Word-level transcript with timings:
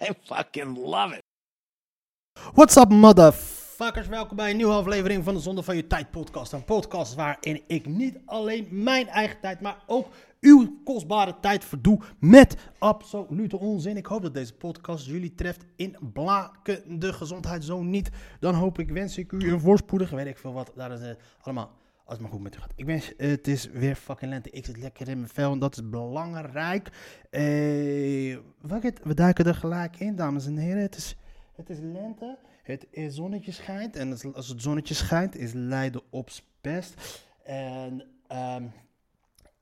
I 0.08 0.12
fucking 0.24 0.76
love 0.78 1.14
it. 1.14 1.22
What's 2.54 2.76
up, 2.76 2.88
motherfuckers? 2.88 4.08
Welkom 4.08 4.36
bij 4.36 4.50
een 4.50 4.56
nieuwe 4.56 4.72
aflevering 4.72 5.24
van 5.24 5.34
de 5.34 5.40
Zonde 5.40 5.62
van 5.62 5.76
Je 5.76 5.86
Tijd 5.86 6.10
podcast. 6.10 6.52
Een 6.52 6.64
podcast 6.64 7.14
waarin 7.14 7.62
ik 7.66 7.86
niet 7.86 8.18
alleen 8.26 8.68
mijn 8.70 9.08
eigen 9.08 9.40
tijd, 9.40 9.60
maar 9.60 9.82
ook 9.86 10.08
uw 10.40 10.80
kostbare 10.84 11.34
tijd 11.40 11.64
verdoe 11.64 12.00
met 12.18 12.56
absolute 12.78 13.58
onzin. 13.58 13.96
Ik 13.96 14.06
hoop 14.06 14.22
dat 14.22 14.34
deze 14.34 14.54
podcast 14.54 15.06
jullie 15.06 15.34
treft 15.34 15.64
in 15.76 15.96
blakende 16.12 17.12
gezondheid. 17.12 17.64
Zo 17.64 17.82
niet, 17.82 18.10
dan 18.38 18.54
hoop 18.54 18.78
ik, 18.78 18.90
wens 18.90 19.18
ik 19.18 19.32
u 19.32 19.52
een 19.52 19.60
voorspoedig, 19.60 20.10
weet 20.10 20.26
ik 20.26 20.38
veel 20.38 20.52
wat. 20.52 20.72
Daar 20.74 20.92
is 20.92 21.00
het 21.00 21.20
allemaal, 21.40 21.70
als 22.10 22.18
het 22.18 22.28
maar 22.28 22.38
goed 22.38 22.42
met 22.42 22.56
u 22.56 22.58
gaat. 22.58 22.72
Ik 22.76 22.84
wens, 22.84 23.12
het 23.16 23.48
is 23.48 23.66
weer 23.66 23.94
fucking 23.94 24.30
lente. 24.30 24.50
Ik 24.50 24.64
zit 24.64 24.76
lekker 24.76 25.08
in 25.08 25.18
mijn 25.18 25.30
vel 25.30 25.52
en 25.52 25.58
dat 25.58 25.76
is 25.76 25.88
belangrijk. 25.88 26.88
Eh, 27.30 27.40
we 29.02 29.14
duiken 29.14 29.44
er 29.44 29.54
gelijk 29.54 29.96
in, 29.96 30.16
dames 30.16 30.46
en 30.46 30.56
heren. 30.56 30.82
Het 30.82 30.96
is... 30.96 31.16
Het 31.56 31.70
is 31.70 31.78
lente, 31.78 32.38
het 32.62 32.86
is 32.90 33.14
zonnetje 33.14 33.52
schijnt. 33.52 33.96
En 33.96 34.34
als 34.34 34.48
het 34.48 34.62
zonnetje 34.62 34.94
schijnt, 34.94 35.36
is 35.36 35.52
Leiden 35.52 36.02
op 36.10 36.30
best. 36.60 36.94
En 37.44 38.06
ehm, 38.26 38.64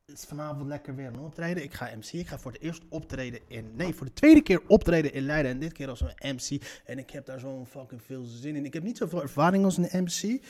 het 0.06 0.18
is 0.18 0.24
vanavond 0.24 0.66
lekker 0.66 0.94
weer 0.94 1.06
een 1.06 1.18
optreden. 1.18 1.62
Ik 1.62 1.74
ga 1.74 1.90
MC. 1.96 2.12
Ik 2.12 2.28
ga 2.28 2.38
voor 2.38 2.52
het 2.52 2.60
eerst 2.60 2.82
optreden 2.88 3.40
in. 3.46 3.70
Nee, 3.76 3.94
voor 3.94 4.06
de 4.06 4.12
tweede 4.12 4.42
keer 4.42 4.62
optreden 4.66 5.12
in 5.12 5.22
Leiden. 5.22 5.50
En 5.50 5.58
dit 5.58 5.72
keer 5.72 5.88
als 5.88 6.00
een 6.00 6.34
MC. 6.34 6.62
En 6.84 6.98
ik 6.98 7.10
heb 7.10 7.26
daar 7.26 7.40
zo'n 7.40 7.66
fucking 7.66 8.02
veel 8.02 8.24
zin 8.24 8.56
in. 8.56 8.64
Ik 8.64 8.74
heb 8.74 8.82
niet 8.82 8.96
zoveel 8.96 9.22
ervaring 9.22 9.64
als 9.64 9.76
een 9.76 10.02
MC. 10.04 10.40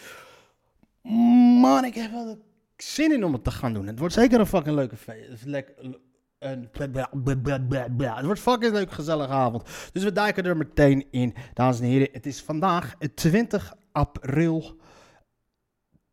Man, 1.61 1.85
ik 1.85 1.95
heb 1.95 2.11
wel 2.11 2.39
zin 2.77 3.13
in 3.13 3.25
om 3.25 3.33
het 3.33 3.45
te 3.45 3.51
gaan 3.51 3.73
doen. 3.73 3.87
Het 3.87 3.99
wordt 3.99 4.15
zeker 4.15 4.41
een 4.41 4.47
fucking 4.47 4.77
leuke 4.77 4.97
feest. 4.97 5.45
Lekker. 5.45 5.75
Een, 6.39 6.69
bla, 6.71 7.09
bla, 7.23 7.59
bla, 7.59 7.89
bla. 7.97 8.17
Het 8.17 8.25
wordt 8.25 8.41
fucking 8.41 8.73
leuk, 8.73 8.91
gezellige 8.91 9.33
avond. 9.33 9.63
Dus 9.93 10.03
we 10.03 10.13
duiken 10.13 10.45
er 10.45 10.57
meteen 10.57 11.07
in. 11.11 11.35
Dames 11.55 11.81
en 11.81 11.87
heren, 11.87 12.09
het 12.13 12.27
is 12.27 12.43
vandaag 12.43 12.95
20 13.15 13.75
april 13.93 14.77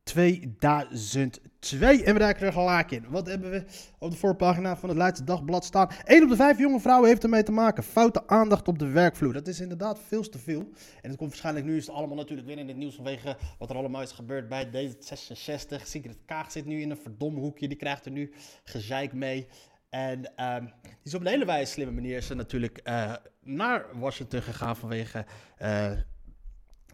2002. 0.05 2.03
En 2.03 2.13
we 2.13 2.19
duiken 2.19 2.45
er 2.45 2.53
gelijk 2.53 2.91
in. 2.91 3.05
Wat 3.09 3.27
hebben 3.27 3.51
we 3.51 3.65
op 3.99 4.11
de 4.11 4.17
voorpagina 4.17 4.77
van 4.77 4.89
het 4.89 4.97
Leidse 4.97 5.23
Dagblad 5.23 5.65
staan? 5.65 5.89
1 6.03 6.23
op 6.23 6.29
de 6.29 6.35
5 6.35 6.59
jonge 6.59 6.79
vrouwen 6.79 7.09
heeft 7.09 7.23
ermee 7.23 7.43
te 7.43 7.51
maken. 7.51 7.83
Foute 7.83 8.27
aandacht 8.27 8.67
op 8.67 8.79
de 8.79 8.87
werkvloer. 8.89 9.33
Dat 9.33 9.47
is 9.47 9.59
inderdaad 9.59 9.99
veel 10.07 10.29
te 10.29 10.39
veel. 10.39 10.59
En 11.01 11.09
het 11.09 11.17
komt 11.17 11.29
waarschijnlijk 11.29 11.65
nu 11.65 11.77
is 11.77 11.87
het 11.87 11.95
allemaal 11.95 12.17
natuurlijk 12.17 12.47
weer 12.47 12.57
in 12.57 12.67
het 12.67 12.77
nieuws 12.77 12.95
vanwege 12.95 13.37
wat 13.57 13.69
er 13.69 13.75
allemaal 13.75 14.01
is 14.01 14.11
gebeurd 14.11 14.49
bij 14.49 14.67
D66. 14.67 15.83
Sigrid 15.83 16.19
Kaag 16.25 16.51
zit 16.51 16.65
nu 16.65 16.81
in 16.81 16.89
een 16.89 16.97
verdomme 16.97 17.39
hoekje. 17.39 17.67
Die 17.67 17.77
krijgt 17.77 18.05
er 18.05 18.11
nu 18.11 18.33
gezeik 18.63 19.13
mee. 19.13 19.47
En 19.89 20.35
ehm, 20.35 20.65
die 20.81 20.97
is 21.03 21.13
op 21.13 21.21
een 21.21 21.27
hele 21.27 21.45
wijze 21.45 21.71
slimme 21.71 21.93
manier 21.93 22.17
is 22.17 22.29
natuurlijk 22.29 22.77
eh, 22.77 23.13
naar 23.41 23.85
Washington 23.99 24.41
gegaan 24.41 24.75
vanwege 24.75 25.25
eh, 25.57 25.91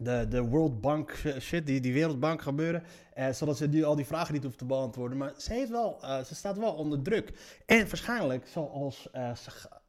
de, 0.00 0.26
de 0.28 0.40
World 0.42 0.80
Bank 0.80 1.10
eh, 1.10 1.38
shit, 1.40 1.66
die, 1.66 1.80
die 1.80 1.92
Wereldbank 1.92 2.42
gebeuren. 2.42 2.82
eh, 3.14 3.32
zodat 3.32 3.56
ze 3.56 3.66
nu 3.68 3.84
al 3.84 3.96
die 3.96 4.04
vragen 4.06 4.34
niet 4.34 4.42
hoeft 4.42 4.58
te 4.58 4.64
beantwoorden. 4.64 5.18
Maar 5.18 5.32
ze, 5.36 5.52
heeft 5.52 5.70
wel, 5.70 5.98
eh, 6.02 6.24
ze 6.24 6.34
staat 6.34 6.58
wel 6.58 6.72
onder 6.72 7.02
druk. 7.02 7.32
En 7.66 7.78
waarschijnlijk 7.88 8.46
zoals 8.46 9.10
eh, 9.12 9.34
ze, 9.36 9.50
ga- 9.50 9.80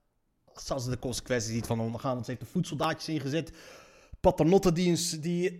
zal 0.53 0.80
ze 0.80 0.90
de 0.90 1.00
consequenties 1.00 1.52
niet 1.53 1.66
van 1.66 1.80
ondergaan. 1.80 2.13
Want 2.13 2.25
ze 2.25 2.31
heeft 2.31 2.44
de 2.44 2.52
voedseldaadjes 2.52 3.16
ingezet. 3.16 3.52
Paternotte 4.19 4.72
die, 4.72 4.97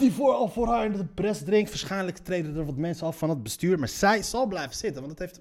die, 0.00 0.12
voor, 0.12 0.32
al 0.32 0.48
voor 0.48 0.66
haar 0.68 0.84
in 0.84 0.92
de 0.92 1.04
pres 1.06 1.42
drinkt. 1.44 1.68
Waarschijnlijk 1.70 2.16
treden 2.18 2.56
er 2.56 2.64
wat 2.64 2.76
mensen 2.76 3.06
af 3.06 3.18
van 3.18 3.30
het 3.30 3.42
bestuur. 3.42 3.78
Maar 3.78 3.88
zij 3.88 4.22
zal 4.22 4.46
blijven 4.46 4.76
zitten. 4.76 5.02
Want 5.02 5.18
het 5.18 5.30
heeft 5.30 5.40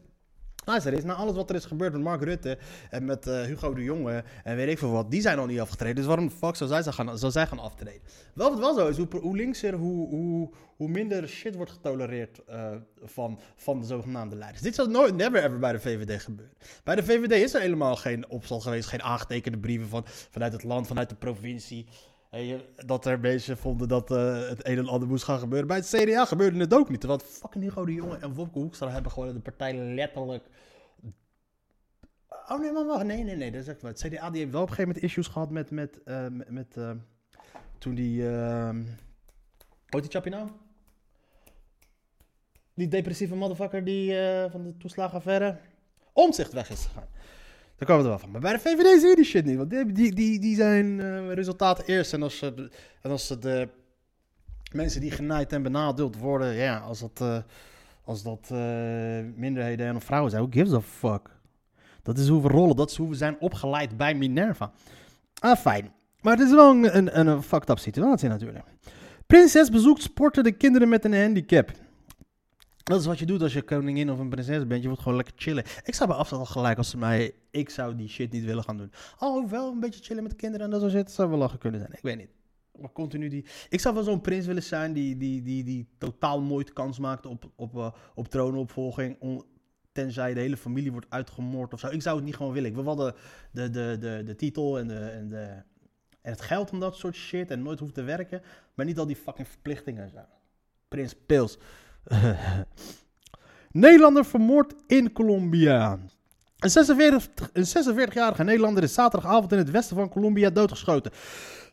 Luister 0.66 0.94
eens, 0.94 1.04
na 1.04 1.14
alles 1.14 1.36
wat 1.36 1.50
er 1.50 1.56
is 1.56 1.66
gebeurd 1.66 1.94
met 1.94 2.02
Mark 2.02 2.24
Rutte 2.24 2.58
en 2.90 3.06
met 3.06 3.28
eh, 3.28 3.42
Hugo 3.42 3.74
de 3.74 3.84
Jonge 3.84 4.24
en 4.44 4.56
weet 4.56 4.70
ik 4.70 4.78
veel 4.78 4.92
wat, 4.92 5.12
die 5.12 5.22
zijn 5.22 5.40
al 5.40 5.46
niet 5.46 5.60
afgetreden. 5.60 5.96
Dus 5.96 6.06
waarom 6.06 6.28
de 6.28 6.34
fuck 6.34 6.56
zou 6.56 6.70
zij, 6.70 6.84
gaan, 6.84 7.18
zou 7.18 7.32
zij 7.32 7.48
gaan 7.48 7.60
aftreden? 7.60 8.02
Wel 8.34 8.50
wat 8.50 8.60
wel 8.60 8.74
zo 8.74 8.88
is, 8.88 8.98
hoe, 8.98 9.08
hoe 9.22 9.36
linkser, 9.36 9.74
hoe, 9.74 10.10
hoe, 10.10 10.50
hoe 10.76 10.90
minder 10.90 11.28
shit 11.28 11.56
wordt 11.56 11.72
getolereerd 11.72 12.42
eh, 12.48 12.72
van, 13.04 13.40
van 13.56 13.80
de 13.80 13.86
zogenaamde 13.86 14.36
leiders. 14.36 14.62
Dit 14.62 14.76
zou 14.76 14.90
nooit, 14.90 15.16
never 15.16 15.44
ever 15.44 15.60
bij 15.60 15.72
de 15.72 15.80
VVD 15.80 16.22
gebeuren. 16.22 16.56
Bij 16.84 16.96
de 16.96 17.04
VVD 17.04 17.32
is 17.32 17.54
er 17.54 17.62
helemaal 17.62 17.96
geen 17.96 18.30
opstand 18.30 18.64
geweest, 18.64 18.90
geen 18.90 19.04
aangetekende 19.04 19.58
brieven 19.58 19.88
van, 19.88 20.04
vanuit 20.06 20.54
het 20.54 20.64
land, 20.64 20.88
vanuit 20.88 21.10
de 21.10 21.16
provincie. 21.16 21.86
Dat 22.86 23.06
er 23.06 23.20
mensen 23.20 23.58
vonden 23.58 23.88
dat 23.88 24.12
eh, 24.12 24.48
het 24.48 24.68
een 24.68 24.78
en 24.78 24.88
ander 24.88 25.08
moest 25.08 25.24
gaan 25.24 25.40
gebeuren. 25.40 25.68
Bij 25.68 25.78
het 25.78 25.88
CDA 25.88 26.26
gebeurde 26.26 26.60
het 26.60 26.74
ook 26.74 26.90
niet. 26.90 27.04
Want 27.04 27.24
fucking 27.24 27.64
Hugo 27.64 27.86
de 27.86 27.94
Jonge 27.94 28.18
en 28.18 28.34
Wopke 28.34 28.60
Hoekstra 28.60 28.90
hebben 28.90 29.12
gewoon 29.12 29.34
de 29.34 29.40
partij 29.40 29.76
letterlijk... 29.76 30.44
Oh 32.48 32.60
nee, 32.60 32.72
maar 32.72 32.86
wacht. 32.86 33.04
Nee, 33.04 33.24
nee, 33.24 33.36
nee. 33.36 33.52
Dat 33.52 33.62
is 33.62 33.68
echt 33.68 33.82
wat. 33.82 34.02
Het 34.02 34.14
CDA 34.14 34.30
die 34.30 34.40
heeft 34.40 34.52
wel 34.52 34.62
op 34.62 34.70
een 34.70 34.74
gegeven 34.74 34.88
moment 34.88 35.04
issues 35.04 35.28
gehad 35.28 35.50
met... 35.50 35.72
met, 35.72 36.04
eh, 36.04 36.26
met, 36.30 36.78
eh, 36.78 36.92
toen 37.78 37.96
die... 37.96 38.30
ehm 38.30 38.76
hoe 38.76 40.02
heet 40.02 40.02
die 40.02 40.12
chappie 40.12 40.32
nou? 40.32 40.50
Die 42.74 42.88
depressieve 42.88 43.36
motherfucker 43.36 43.84
die 43.84 44.14
van 44.50 44.64
de 44.64 44.78
toeslagenaffaire... 44.78 45.58
Omzicht 46.14 46.54
weg 46.54 46.70
is 46.70 46.86
gegaan. 46.86 47.08
Daar 47.78 47.88
komen 47.88 48.04
we 48.04 48.10
er 48.10 48.10
wel 48.10 48.20
van. 48.20 48.32
Maar 48.32 48.42
bij 48.42 48.54
de 48.54 48.60
VVD 48.60 49.00
zie 49.00 49.10
je 49.10 49.16
die 49.16 49.26
shit 49.26 49.46
niet. 49.46 49.58
Want 49.58 49.70
die, 49.70 49.92
die, 49.92 50.14
die, 50.14 50.40
die 50.40 50.56
zijn 50.56 51.00
eh, 51.00 51.34
resultaten 51.34 51.86
eerst. 51.86 52.14
En 52.14 52.24
als, 52.24 52.38
ze 52.38 52.54
de- 52.54 52.70
als 53.10 53.28
de 53.28 53.70
mensen 54.74 55.02
die 55.02 55.12
genaaid 55.12 55.54
en 55.54 55.64
benadeeld 55.64 56.18
worden... 56.18 56.54
Ja, 56.54 56.78
als 56.78 57.00
dat, 57.00 57.22
eh, 57.22 57.38
als 58.04 58.24
dat 58.24 58.48
eh, 58.52 58.58
minderheden 59.36 59.88
en 59.88 60.02
vrouwen 60.02 60.32
zijn. 60.32 60.42
Who 60.44 60.52
gives 60.52 60.74
a 60.74 60.82
fuck? 60.82 61.30
Dat 62.04 62.18
is 62.18 62.28
hoe 62.28 62.42
we 62.42 62.48
rollen. 62.48 62.76
Dat 62.76 62.90
is 62.90 62.98
hoe 62.98 63.10
we 63.10 63.16
zijn 63.16 63.40
opgeleid 63.40 63.98
bij 63.98 64.14
Minerva. 64.14 64.72
Ah, 65.40 65.58
fijn. 65.58 65.92
Maar 66.22 66.38
het 66.38 66.48
is 66.48 66.54
wel 66.54 66.72
een, 66.72 66.98
een, 66.98 67.20
een, 67.28 67.44
fucked 67.44 67.70
up 67.70 67.80
situatie 67.80 68.30
natuurlijk. 68.30 68.66
Prinses 69.28 69.70
bezoekt 69.70 70.02
sportende 70.02 70.52
kinderen 70.52 70.90
met 70.90 71.06
een 71.06 71.16
handicap. 71.22 71.72
Dat 72.86 73.00
is 73.00 73.06
wat 73.06 73.20
je 73.20 73.26
doet 73.26 73.42
als 73.42 73.54
je 73.54 73.62
koningin 73.62 74.12
of 74.12 74.20
een 74.20 74.30
prinses 74.30 74.68
bent. 74.68 74.82
Je 74.82 74.88
wordt 74.88 75.02
gewoon 75.02 75.18
lekker 75.18 75.34
chillen. 75.38 75.64
Ik 75.84 75.96
zou 75.96 76.10
bij 76.10 76.18
afstand 76.18 76.42
al 76.42 76.48
gelijk 76.48 76.78
als 76.78 76.90
ze 76.90 76.98
mij... 76.98 77.34
Ik 77.52 77.70
zou 77.70 77.96
die 77.96 78.08
shit 78.08 78.32
niet 78.32 78.44
willen 78.44 78.64
gaan 78.64 78.78
doen. 78.78 78.92
Oh, 79.20 79.50
wel 79.50 79.72
een 79.72 79.80
beetje 79.80 80.04
chillen 80.04 80.24
met 80.24 80.36
kinderen 80.36 80.66
en 80.66 80.72
dat 80.72 80.82
soort 80.82 80.94
shit. 80.94 81.12
zou 81.12 81.30
wel 81.30 81.38
lachen 81.38 81.60
kunnen 81.60 81.80
zijn. 81.80 81.92
Ik 81.94 82.02
weet 82.02 82.18
niet. 82.18 82.30
Maar 82.80 82.92
continu 82.92 83.28
die... 83.28 83.46
Ik 83.70 83.80
zou 83.80 83.96
wel 83.96 84.04
zo'n 84.04 84.22
prins 84.22 84.46
willen 84.46 84.64
zijn 84.64 84.94
die, 84.94 85.18
die, 85.18 85.42
die, 85.42 85.64
die 85.64 85.88
totaal 85.98 86.42
nooit 86.42 86.74
kans 86.74 87.00
maakt 87.00 87.26
op, 87.26 87.52
op, 87.56 87.76
eh, 87.76 87.92
op 88.16 88.28
troonopvolging. 88.28 89.16
On- 89.20 89.44
tenzij 89.92 90.34
de 90.34 90.40
hele 90.40 90.58
familie 90.58 90.92
wordt 90.92 91.10
uitgemoord 91.10 91.74
of 91.74 91.80
zo. 91.80 91.88
Ik 91.88 92.02
zou 92.02 92.16
het 92.16 92.26
niet 92.26 92.36
gewoon 92.36 92.54
willen. 92.54 92.70
Ik 92.70 92.76
wil 92.76 92.86
wel 92.86 92.96
de, 92.96 93.14
de, 93.52 93.70
de, 93.70 94.22
de, 94.26 94.36
titel 94.36 94.80
en, 94.80 94.88
de, 94.88 95.00
en, 95.00 95.30
de, 95.30 95.44
en 96.22 96.32
het 96.32 96.42
geld 96.42 96.72
om 96.72 96.80
dat 96.80 96.96
soort 96.96 97.16
shit. 97.16 97.52
En 97.52 97.62
nooit 97.62 97.80
hoeft 97.80 97.94
te 97.94 98.04
werken. 98.04 98.42
Maar 98.74 98.86
niet 98.86 99.00
al 99.00 99.08
die 99.08 99.16
fucking 99.16 99.48
verplichtingen 99.48 100.04
en 100.04 100.10
zo. 100.10 100.20
Prins 100.88 101.16
Pils. 101.26 101.58
Nederlander 103.72 104.26
vermoord 104.26 104.74
in 104.88 105.12
Colombia. 105.12 106.00
Een 106.60 106.70
46 106.70 107.50
een 107.54 107.66
46-jarige 107.66 108.44
Nederlander 108.44 108.84
is 108.84 108.94
zaterdagavond 108.94 109.52
in 109.52 109.58
het 109.58 109.72
westen 109.72 109.96
van 109.96 110.10
Colombia 110.10 110.50
doodgeschoten. 110.50 111.12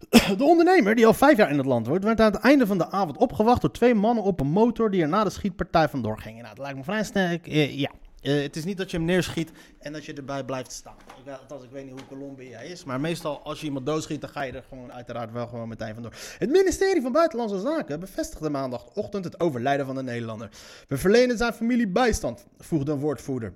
De 0.38 0.44
ondernemer, 0.44 0.94
die 0.94 1.06
al 1.06 1.14
vijf 1.14 1.36
jaar 1.36 1.50
in 1.50 1.56
het 1.56 1.66
land 1.66 1.86
woont, 1.86 2.04
werd 2.04 2.20
aan 2.20 2.32
het 2.32 2.40
einde 2.40 2.66
van 2.66 2.78
de 2.78 2.90
avond 2.90 3.16
opgewacht 3.16 3.60
door 3.60 3.70
twee 3.70 3.94
mannen 3.94 4.24
op 4.24 4.40
een 4.40 4.50
motor 4.50 4.90
die 4.90 5.02
er 5.02 5.08
na 5.08 5.24
de 5.24 5.30
schietpartij 5.30 5.88
vandoor 5.88 6.18
gingen. 6.18 6.42
Nou, 6.42 6.54
dat 6.54 6.64
lijkt 6.64 6.78
me 6.78 6.84
vrij 6.84 7.04
sterk. 7.04 7.46
Eh, 7.46 7.78
ja, 7.78 7.90
Eh, 8.22 8.42
het 8.42 8.56
is 8.56 8.64
niet 8.64 8.76
dat 8.76 8.90
je 8.90 8.96
hem 8.96 9.06
neerschiet 9.06 9.50
en 9.78 9.92
dat 9.92 10.04
je 10.04 10.12
erbij 10.12 10.44
blijft 10.44 10.72
staan. 10.72 10.96
Ik, 11.24 11.32
althans, 11.32 11.64
ik 11.64 11.70
weet 11.70 11.84
niet 11.84 11.92
hoe 11.92 12.06
Colombia 12.08 12.60
is, 12.60 12.84
maar 12.84 13.00
meestal 13.00 13.42
als 13.42 13.60
je 13.60 13.66
iemand 13.66 13.86
doodschiet, 13.86 14.20
dan 14.20 14.30
ga 14.30 14.42
je 14.42 14.52
er 14.52 14.64
gewoon 14.68 14.92
uiteraard 14.92 15.32
wel 15.32 15.46
gewoon 15.46 15.68
meteen 15.68 15.94
vandoor. 15.94 16.14
Het 16.38 16.50
ministerie 16.50 17.02
van 17.02 17.12
Buitenlandse 17.12 17.60
Zaken 17.60 18.00
bevestigde 18.00 18.50
maandagochtend 18.50 19.24
het 19.24 19.40
overlijden 19.40 19.86
van 19.86 19.94
de 19.94 20.02
Nederlander. 20.02 20.48
We 20.88 20.96
verlenen 20.98 21.36
zijn 21.36 21.52
familie 21.52 21.88
bijstand, 21.88 22.46
voegde 22.58 22.92
een 22.92 22.98
woordvoerder 22.98 23.54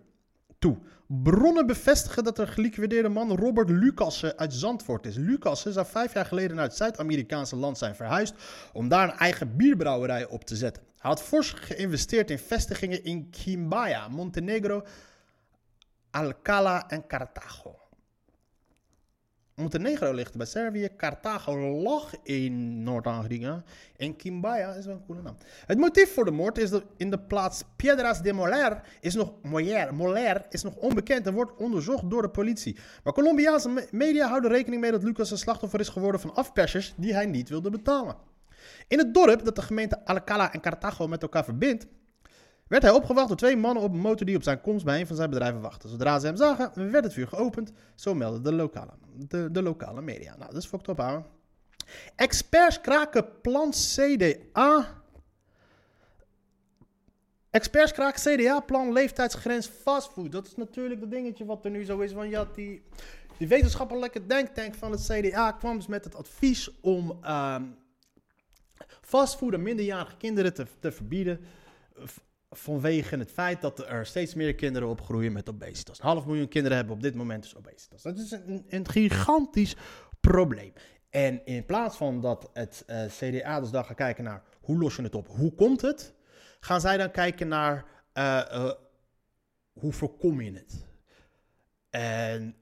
toe. 0.59 0.77
Bronnen 1.09 1.67
bevestigen 1.67 2.25
dat 2.25 2.37
de 2.37 2.47
geliquideerde 2.47 3.09
man 3.09 3.37
Robert 3.37 3.71
Lucassen 3.71 4.39
uit 4.39 4.55
Zandvoort 4.55 5.07
is. 5.07 5.17
Lucassen 5.17 5.73
zou 5.73 5.87
vijf 5.87 6.15
jaar 6.15 6.27
geleden 6.27 6.57
naar 6.57 6.65
het 6.65 6.77
Zuid-Amerikaanse 6.77 7.57
land 7.57 7.79
zijn 7.79 7.95
verhuisd 7.95 8.35
om 8.73 8.89
daar 8.89 9.09
een 9.09 9.19
eigen 9.19 9.57
bierbrouwerij 9.57 10.27
op 10.27 10.45
te 10.45 10.57
zetten. 10.57 10.83
Hij 10.83 11.11
had 11.11 11.23
fors 11.23 11.51
geïnvesteerd 11.51 12.31
in 12.31 12.39
vestigingen 12.39 13.05
in 13.05 13.31
Quimbaya, 13.31 14.09
Montenegro, 14.09 14.83
Alcala 16.11 16.89
en 16.89 17.07
Cartago. 17.07 17.86
Montenegro 19.57 20.13
ligt 20.13 20.37
bij 20.37 20.47
Servië. 20.47 20.89
Carthago 20.97 21.57
lag 21.83 22.13
in 22.23 22.83
Noord-Afrika. 22.83 23.63
En 23.97 24.17
Kimbaya 24.17 24.73
is 24.73 24.87
wel 24.87 24.95
een 24.95 25.05
coole 25.07 25.23
naam. 25.23 25.37
Het 25.67 25.79
motief 25.79 26.15
voor 26.15 26.25
de 26.25 26.31
moord 26.31 26.59
is 26.59 26.71
dat 26.71 26.85
in 26.97 27.11
de 27.11 27.19
plaats 27.19 27.63
Piedras 27.77 28.23
de 28.23 28.33
Moler 28.33 28.81
is 29.01 29.15
nog, 29.15 29.33
Moller 29.93 30.47
is 30.51 30.63
nog 30.63 30.75
onbekend 30.75 31.27
en 31.27 31.35
wordt 31.35 31.57
onderzocht 31.57 32.11
door 32.11 32.23
de 32.23 32.29
politie. 32.29 32.77
Maar 33.05 33.13
Colombiaanse 33.13 33.69
me- 33.69 33.89
media 33.91 34.29
houden 34.29 34.51
rekening 34.51 34.81
mee 34.81 34.91
dat 34.91 35.03
Lucas 35.03 35.31
een 35.31 35.39
slachtoffer 35.39 35.81
is 35.81 35.89
geworden 35.89 36.21
van 36.21 36.35
afpersers 36.35 36.95
die 36.97 37.15
hij 37.15 37.27
niet 37.27 37.49
wilde 37.49 37.71
betalen. 37.71 38.17
In 38.89 38.99
het 38.99 39.15
dorp 39.15 39.45
dat 39.45 39.57
de 39.57 39.63
gemeente 39.63 40.05
Alcala 40.05 40.53
en 40.53 40.61
Carthago 40.61 41.07
met 41.07 41.23
elkaar 41.23 41.45
verbindt, 41.45 41.87
werd 42.69 42.83
hij 42.83 42.93
opgewacht 42.93 43.29
door 43.29 43.37
twee 43.37 43.57
mannen 43.57 43.83
op 43.83 43.93
een 43.93 43.99
motor 43.99 44.27
die 44.27 44.37
op 44.37 44.43
zijn 44.43 44.61
komst 44.61 44.85
bij 44.85 45.01
een 45.01 45.07
van 45.07 45.17
zijn 45.17 45.31
bedrijven 45.31 45.61
wachtten. 45.61 45.91
Zodra 45.91 46.19
ze 46.19 46.27
hem 46.27 46.37
zagen, 46.37 46.91
werd 46.91 47.05
het 47.05 47.13
vuur 47.13 47.29
geopend. 47.29 47.73
Zo 47.95 48.15
meldde 48.15 48.41
de 48.41 48.53
lokale, 48.53 48.93
de, 49.15 49.51
de 49.51 49.63
lokale 49.63 50.03
media. 50.03 50.37
Nou, 50.37 50.53
dat 50.53 50.63
is 50.63 50.69
fucked 50.69 50.89
up, 50.89 51.01
ouwe. 51.01 51.23
Experts 52.17 52.81
kraken 52.81 53.41
plan 53.41 53.71
CDA. 53.71 54.87
Experts 57.51 57.93
kraken 57.93 58.37
CDA-plan 58.37 58.93
leeftijdsgrens 58.93 59.67
fastfood. 59.67 60.33
Dat 60.33 60.47
is 60.47 60.57
natuurlijk 60.57 61.01
dat 61.01 61.11
dingetje 61.11 61.45
wat 61.45 61.65
er 61.65 61.71
nu 61.71 61.85
zo 61.85 61.99
is. 61.99 62.13
Want 62.13 62.31
ja, 62.31 62.47
die, 62.55 62.83
die 63.39 63.49
wetenschappelijke 63.49 64.27
denktank 64.27 64.75
van 64.75 64.91
het 64.91 65.07
CDA 65.11 65.53
kwam 65.53 65.77
dus 65.77 65.87
met 65.87 66.05
het 66.05 66.15
advies 66.15 66.81
om 66.81 67.19
ehm 67.23 67.63
fastfood 69.01 69.55
aan 69.55 69.63
minderjarige 69.63 70.17
kinderen 70.17 70.55
te, 70.55 70.67
te 70.81 70.93
verbieden. 70.93 71.41
Vanwege 72.51 73.17
het 73.17 73.31
feit 73.31 73.61
dat 73.61 73.89
er 73.89 74.07
steeds 74.07 74.35
meer 74.35 74.55
kinderen 74.55 74.89
opgroeien 74.89 75.33
met 75.33 75.49
obesitas. 75.49 75.99
Een 75.99 76.05
half 76.05 76.27
miljoen 76.27 76.49
kinderen 76.49 76.77
hebben 76.77 76.95
op 76.95 77.03
dit 77.03 77.15
moment 77.15 77.43
dus 77.43 77.57
obesitas. 77.57 78.03
Dat 78.03 78.19
is 78.19 78.31
een, 78.31 78.65
een 78.69 78.89
gigantisch 78.89 79.77
probleem. 80.21 80.73
En 81.11 81.45
in 81.45 81.67
plaats 81.67 81.97
van 81.97 82.21
dat 82.21 82.51
het 82.53 82.83
eh, 82.87 83.05
CDA 83.07 83.61
dus 83.61 83.71
dan 83.71 83.85
gaat 83.85 83.97
kijken 83.97 84.25
naar 84.25 84.43
hoe 84.61 84.79
los 84.79 84.97
je 84.97 85.03
het 85.03 85.15
op, 85.15 85.29
hoe 85.29 85.55
komt 85.55 85.81
het, 85.81 86.15
gaan 86.61 86.81
zij 86.81 86.97
dan 86.97 87.11
kijken 87.11 87.49
naar 87.49 87.85
eh, 88.13 88.39
eh, 88.39 88.73
hoe 89.73 89.93
voorkom 89.93 90.41
je 90.41 90.53
het. 90.53 90.87
En 91.91 92.57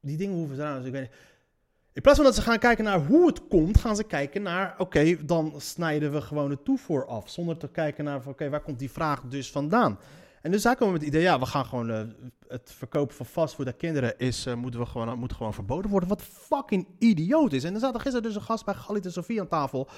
die 0.00 0.16
dingen 0.16 0.36
hoeven 0.36 0.54
ze 0.54 0.60
trouwens, 0.60 0.86
ik 0.86 0.92
weet 0.92 1.02
niet. 1.02 1.20
In 1.98 2.04
plaats 2.04 2.18
van 2.18 2.28
dat 2.28 2.36
ze 2.36 2.42
gaan 2.42 2.58
kijken 2.58 2.84
naar 2.84 3.06
hoe 3.06 3.26
het 3.26 3.48
komt, 3.48 3.78
gaan 3.78 3.96
ze 3.96 4.04
kijken 4.04 4.42
naar, 4.42 4.74
oké, 4.78 5.24
dan 5.24 5.54
snijden 5.56 6.12
we 6.12 6.20
gewoon 6.20 6.48
de 6.48 6.62
toevoer 6.62 7.06
af. 7.06 7.30
Zonder 7.30 7.56
te 7.56 7.68
kijken 7.68 8.04
naar, 8.04 8.20
oké, 8.26 8.48
waar 8.48 8.60
komt 8.60 8.78
die 8.78 8.90
vraag 8.90 9.22
dus 9.22 9.50
vandaan? 9.50 9.98
En 10.42 10.50
dus 10.50 10.62
zij 10.62 10.74
komen 10.74 10.92
met 10.92 11.00
het 11.00 11.10
idee, 11.10 11.22
ja, 11.22 11.38
we 11.38 11.46
gaan 11.46 11.64
gewoon 11.64 11.90
eh, 11.90 12.00
het 12.48 12.72
verkopen 12.76 13.16
van 13.16 13.26
fastfood 13.26 13.66
aan 13.66 13.76
kinderen 13.76 14.18
is, 14.18 14.46
eh, 14.46 14.54
moeten 14.54 14.80
we 14.80 14.86
gewoon, 14.86 15.18
moet 15.18 15.32
gewoon 15.32 15.54
verboden 15.54 15.90
worden. 15.90 16.08
Wat 16.08 16.22
fucking 16.22 16.86
idioot 16.98 17.52
is. 17.52 17.64
En 17.64 17.74
er 17.74 17.80
zat 17.80 17.94
er 17.94 18.00
gisteren 18.00 18.26
dus 18.28 18.34
een 18.34 18.42
gast 18.42 18.64
bij 18.64 18.74
Galit 18.74 19.04
en 19.04 19.12
Sofie 19.12 19.40
aan 19.40 19.48
tafel. 19.48 19.88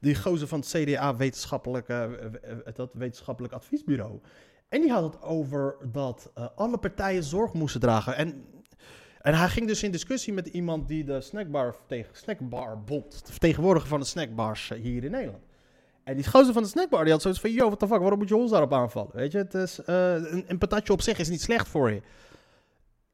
Die 0.00 0.14
gozer 0.14 0.48
van 0.48 0.60
het 0.60 0.68
CDA 0.68 1.16
wetenschappelijk, 1.16 1.88
eh, 1.88 2.04
dat 2.74 2.90
wetenschappelijk 2.92 3.54
adviesbureau. 3.54 4.20
En 4.68 4.80
die 4.80 4.90
had 4.90 5.02
het 5.02 5.22
over 5.22 5.76
dat 5.92 6.32
alle 6.54 6.78
partijen 6.78 7.22
zorg 7.22 7.52
moesten 7.52 7.80
dragen. 7.80 8.16
En 8.16 8.44
en 9.20 9.34
hij 9.34 9.48
ging 9.48 9.66
dus 9.66 9.82
in 9.82 9.90
discussie 9.90 10.32
met 10.32 10.46
iemand 10.46 10.88
die 10.88 11.04
de 11.04 11.20
snackbar, 11.20 11.74
vertegen, 11.74 12.16
snackbarbond, 12.16 13.26
de 13.26 13.30
vertegenwoordiger 13.32 13.88
van 13.88 14.00
de 14.00 14.06
snackbars 14.06 14.70
eh, 14.70 14.80
hier 14.80 15.04
in 15.04 15.10
Nederland. 15.10 15.44
En 16.04 16.16
die 16.16 16.26
gozer 16.28 16.52
van 16.52 16.62
de 16.62 16.68
snackbar, 16.68 17.02
die 17.04 17.12
had 17.12 17.22
zoiets 17.22 17.40
van, 17.40 17.52
yo, 17.52 17.66
what 17.66 17.78
the 17.78 17.86
fuck, 17.86 17.98
waarom 18.00 18.18
moet 18.18 18.28
je 18.28 18.36
ons 18.36 18.50
daarop 18.50 18.72
aanvallen? 18.72 19.10
Weet 19.14 19.32
je, 19.32 19.38
het 19.38 19.54
is, 19.54 19.78
eh, 19.84 20.14
een, 20.14 20.44
een 20.46 20.58
patatje 20.58 20.92
op 20.92 21.02
zich 21.02 21.18
is 21.18 21.28
niet 21.28 21.42
slecht 21.42 21.68
voor 21.68 21.90
je. 21.90 22.02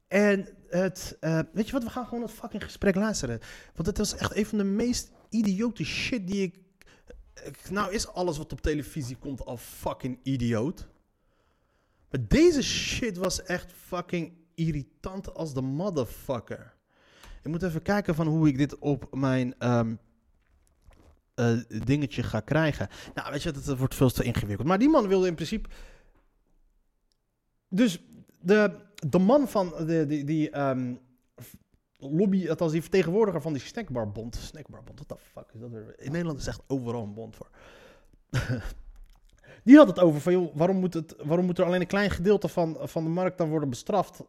En 0.07 0.47
het, 0.69 1.17
eh, 1.19 1.39
weet 1.53 1.65
je 1.65 1.71
wat, 1.71 1.83
we 1.83 1.89
gaan 1.89 2.05
gewoon 2.07 2.23
het 2.23 2.31
fucking 2.31 2.63
gesprek 2.63 2.95
luisteren. 2.95 3.39
Want 3.75 3.87
het 3.87 3.97
was 3.97 4.15
echt 4.15 4.35
een 4.35 4.45
van 4.45 4.57
de 4.57 4.63
meest 4.63 5.11
idiote 5.29 5.83
shit 5.83 6.27
die 6.27 6.41
ik- 6.43 6.59
Nou 7.69 7.93
is 7.93 8.07
alles 8.07 8.37
wat 8.37 8.51
op 8.51 8.61
televisie 8.61 9.15
komt 9.17 9.45
al 9.45 9.57
fucking 9.57 10.19
idioot. 10.23 10.87
Maar 12.09 12.27
deze 12.27 12.63
shit 12.63 13.17
was 13.17 13.43
echt 13.43 13.71
fucking 13.71 14.33
irritant 14.57 15.33
als 15.33 15.53
de 15.53 15.61
motherfucker. 15.61 16.73
Ik 17.43 17.51
moet 17.51 17.63
even 17.63 17.81
kijken 17.81 18.15
van 18.15 18.27
hoe 18.27 18.47
ik 18.47 18.57
dit 18.57 18.79
op 18.79 19.15
mijn 19.15 19.55
ehm, 19.59 19.95
eh, 21.33 21.57
dingetje 21.83 22.23
ga 22.23 22.39
krijgen. 22.39 22.89
Nou, 23.13 23.31
weet 23.31 23.43
je, 23.43 23.51
het 23.51 23.77
wordt 23.77 23.95
veel 23.95 24.09
te 24.09 24.23
ingewikkeld. 24.23 24.67
Maar 24.67 24.79
die 24.79 24.89
man 24.89 25.07
wilde 25.07 25.27
in 25.27 25.35
principe... 25.35 25.69
Dus 27.69 28.01
de, 28.41 28.71
de 29.09 29.19
man 29.19 29.47
van 29.47 29.73
de, 29.85 30.05
die, 30.07 30.23
die 30.23 30.49
ehm, 30.49 30.95
lobby, 31.97 32.49
althans 32.49 32.71
die 32.71 32.81
vertegenwoordiger 32.81 33.41
van 33.41 33.53
die 33.53 33.61
snackbarbond. 33.61 34.35
Snackbarbond, 34.35 34.99
what 34.99 35.07
the 35.07 35.25
fuck 35.31 35.53
is 35.53 35.59
dat 35.59 35.69
weer? 35.69 35.99
In 35.99 36.11
Nederland 36.11 36.39
is 36.39 36.47
echt 36.47 36.61
overal 36.67 37.03
een 37.03 37.13
bond 37.13 37.35
voor. 37.35 37.49
Die 39.63 39.77
had 39.77 39.87
het 39.87 39.99
over 39.99 40.21
van, 40.21 40.33
joh, 40.33 40.55
waarom 40.55 40.77
moet, 40.77 40.93
het, 40.93 41.15
waarom 41.23 41.45
moet 41.45 41.57
er 41.57 41.65
alleen 41.65 41.81
een 41.81 41.87
klein 41.87 42.09
gedeelte 42.09 42.47
van, 42.47 42.77
van 42.81 43.03
de 43.03 43.09
markt 43.09 43.37
dan 43.37 43.49
worden 43.49 43.69
bestraft 43.69 44.23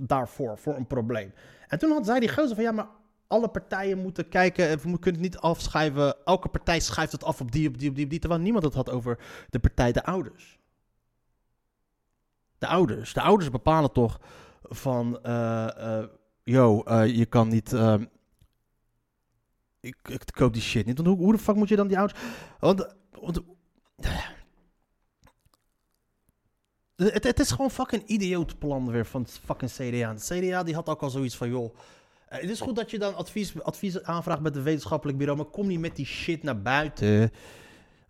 daarvoor, 0.00 0.58
voor 0.58 0.76
een 0.76 0.86
probleem. 0.86 1.32
En 1.68 1.78
toen 1.78 1.90
had 1.90 2.06
zij 2.06 2.20
die 2.20 2.28
gozer 2.28 2.54
van, 2.54 2.64
ja, 2.64 2.72
maar 2.72 2.88
alle 3.26 3.48
partijen 3.48 3.98
moeten 3.98 4.28
kijken, 4.28 4.68
eh, 4.68 4.76
we 4.76 4.98
kunnen 4.98 5.22
het 5.22 5.30
niet 5.32 5.38
afschrijven, 5.38 6.24
elke 6.24 6.48
partij 6.48 6.80
schrijft 6.80 7.12
het 7.12 7.24
af 7.24 7.40
op 7.40 7.52
die, 7.52 7.68
op 7.68 7.78
die, 7.78 7.88
op 7.88 7.94
die, 7.96 8.06
die, 8.06 8.18
terwijl 8.18 8.40
niemand 8.40 8.64
het 8.64 8.74
had 8.74 8.90
over 8.90 9.18
de 9.50 9.58
partij 9.58 9.92
de 9.92 10.04
ouders. 10.04 10.58
De 12.58 12.66
ouders. 12.66 13.12
De 13.12 13.20
ouders 13.20 13.50
bepalen 13.50 13.92
toch 13.92 14.20
van, 14.62 15.22
eh, 15.22 16.02
je 16.44 17.26
kan 17.28 17.48
niet, 17.48 17.72
eh, 17.72 18.00
ik, 19.80 19.96
ik 20.02 20.22
koop 20.32 20.52
die 20.52 20.62
shit 20.62 20.86
niet. 20.86 20.96
Want 20.96 21.08
hoe, 21.08 21.18
hoe 21.18 21.32
de 21.32 21.38
fuck 21.38 21.56
moet 21.56 21.68
je 21.68 21.76
dan 21.76 21.88
die 21.88 21.98
ouders... 21.98 22.20
Want, 22.58 22.94
want 23.20 23.40
het, 27.08 27.24
het 27.24 27.40
is 27.40 27.50
gewoon 27.50 27.70
fucking 27.70 28.02
idioot 28.06 28.58
plan 28.58 28.90
weer 28.90 29.06
van 29.06 29.22
het 29.22 29.40
fucking 29.44 29.70
CDA. 29.70 30.14
De 30.14 30.20
CDA 30.40 30.62
die 30.62 30.74
had 30.74 30.88
ook 30.88 31.02
al 31.02 31.10
zoiets 31.10 31.36
van, 31.36 31.48
joh... 31.48 31.74
eh, 32.28 32.40
Het 32.40 32.50
is 32.50 32.60
goed 32.60 32.76
dat 32.76 32.90
je 32.90 32.98
dan 32.98 33.14
advies, 33.14 33.62
advies 33.62 34.02
aanvraagt 34.02 34.40
met 34.40 34.56
een 34.56 34.62
wetenschappelijk 34.62 35.18
bureau, 35.18 35.38
maar 35.38 35.50
kom 35.50 35.66
niet 35.66 35.80
met 35.80 35.96
die 35.96 36.06
shit 36.06 36.42
naar 36.42 36.62
buiten. 36.62 37.30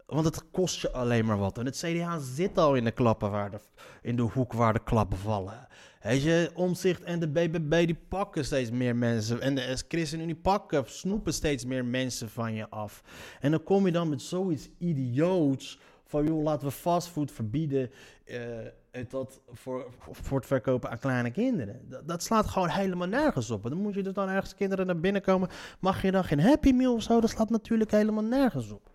Want 0.07 0.25
het 0.25 0.51
kost 0.51 0.81
je 0.81 0.93
alleen 0.93 1.25
maar 1.25 1.39
wat. 1.39 1.59
En 1.59 1.65
het 1.65 1.77
CDA 1.77 2.19
zit 2.19 2.59
al 2.59 2.75
in 2.75 2.85
de 2.85 2.91
klappen 2.91 3.31
waar 3.31 3.51
de, 3.51 3.59
in 4.03 4.17
de 4.17 4.23
hoek 4.23 4.53
waar 4.53 4.73
de 4.73 4.83
klappen 4.85 5.19
vallen. 5.19 5.69
Weet 6.03 6.23
je, 6.23 6.51
Omzicht 6.55 7.03
en 7.03 7.21
de 7.21 7.29
BBB 7.29 7.87
die 7.87 7.99
pakken 8.09 8.45
steeds 8.45 8.71
meer 8.71 8.97
mensen. 8.97 9.41
En 9.41 9.55
de 9.55 9.83
ChristenUnie 9.89 10.35
pakken, 10.35 10.85
snoepen 10.87 11.35
steeds 11.35 11.65
meer 11.65 11.85
mensen 11.85 12.29
van 12.31 12.55
je 12.55 12.69
af. 12.71 13.03
En 13.41 13.51
dan 13.51 13.63
kom 13.63 13.87
je 13.87 13.93
dan 13.93 14.09
met 14.09 14.23
zoiets 14.23 14.69
idioots 14.79 15.79
van 16.11 16.27
joh, 16.27 16.43
laten 16.43 16.67
we 16.67 16.73
fastfood 16.73 17.31
verbieden. 17.33 17.91
eh, 18.25 19.09
dat 19.09 19.41
voor, 19.51 19.87
voor 19.99 20.39
het 20.39 20.47
verkopen 20.47 20.91
aan 20.91 20.99
kleine 20.99 21.31
kinderen. 21.31 21.89
Dat, 21.89 22.09
dat 22.09 22.23
slaat 22.23 22.47
gewoon 22.47 22.69
helemaal 22.69 23.09
nergens 23.09 23.51
op. 23.51 23.63
Dan 23.63 23.79
moet 23.79 23.95
je 23.95 24.03
dus 24.03 24.13
dan 24.13 24.29
ergens 24.29 24.55
kinderen 24.55 24.87
naar 24.87 25.01
binnen 25.01 25.23
komen. 25.23 25.49
Mag 25.81 26.03
je 26.03 26.11
dan 26.11 26.25
geen 26.25 26.41
Happy 26.41 26.73
Meal 26.73 26.95
of 26.95 27.03
zo? 27.03 27.21
Dat 27.21 27.31
slaat 27.31 27.51
natuurlijk 27.51 27.91
helemaal 27.91 28.25
nergens 28.25 28.71
op. 28.71 28.91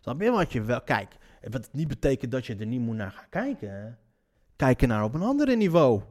Snap 0.00 0.20
je 0.20 0.30
wat 0.30 0.52
je 0.52 0.62
wel... 0.62 0.80
Kijk, 0.80 1.16
wat 1.50 1.68
niet 1.72 1.88
betekent 1.88 2.32
dat 2.32 2.46
je 2.46 2.56
er 2.56 2.66
niet 2.66 2.80
moet 2.80 2.96
naar 2.96 3.10
gaan 3.10 3.28
kijken. 3.30 3.98
Kijken 4.56 4.88
naar 4.88 5.04
op 5.04 5.14
een 5.14 5.22
andere 5.22 5.56
niveau. 5.56 6.02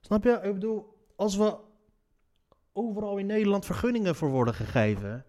Snap 0.00 0.24
je? 0.24 0.40
Ik 0.42 0.52
bedoel, 0.52 0.96
als 1.16 1.36
we 1.36 1.56
overal 2.72 3.16
in 3.16 3.26
Nederland 3.26 3.64
vergunningen 3.64 4.14
voor 4.14 4.28
worden 4.28 4.54
gegeven... 4.54 5.24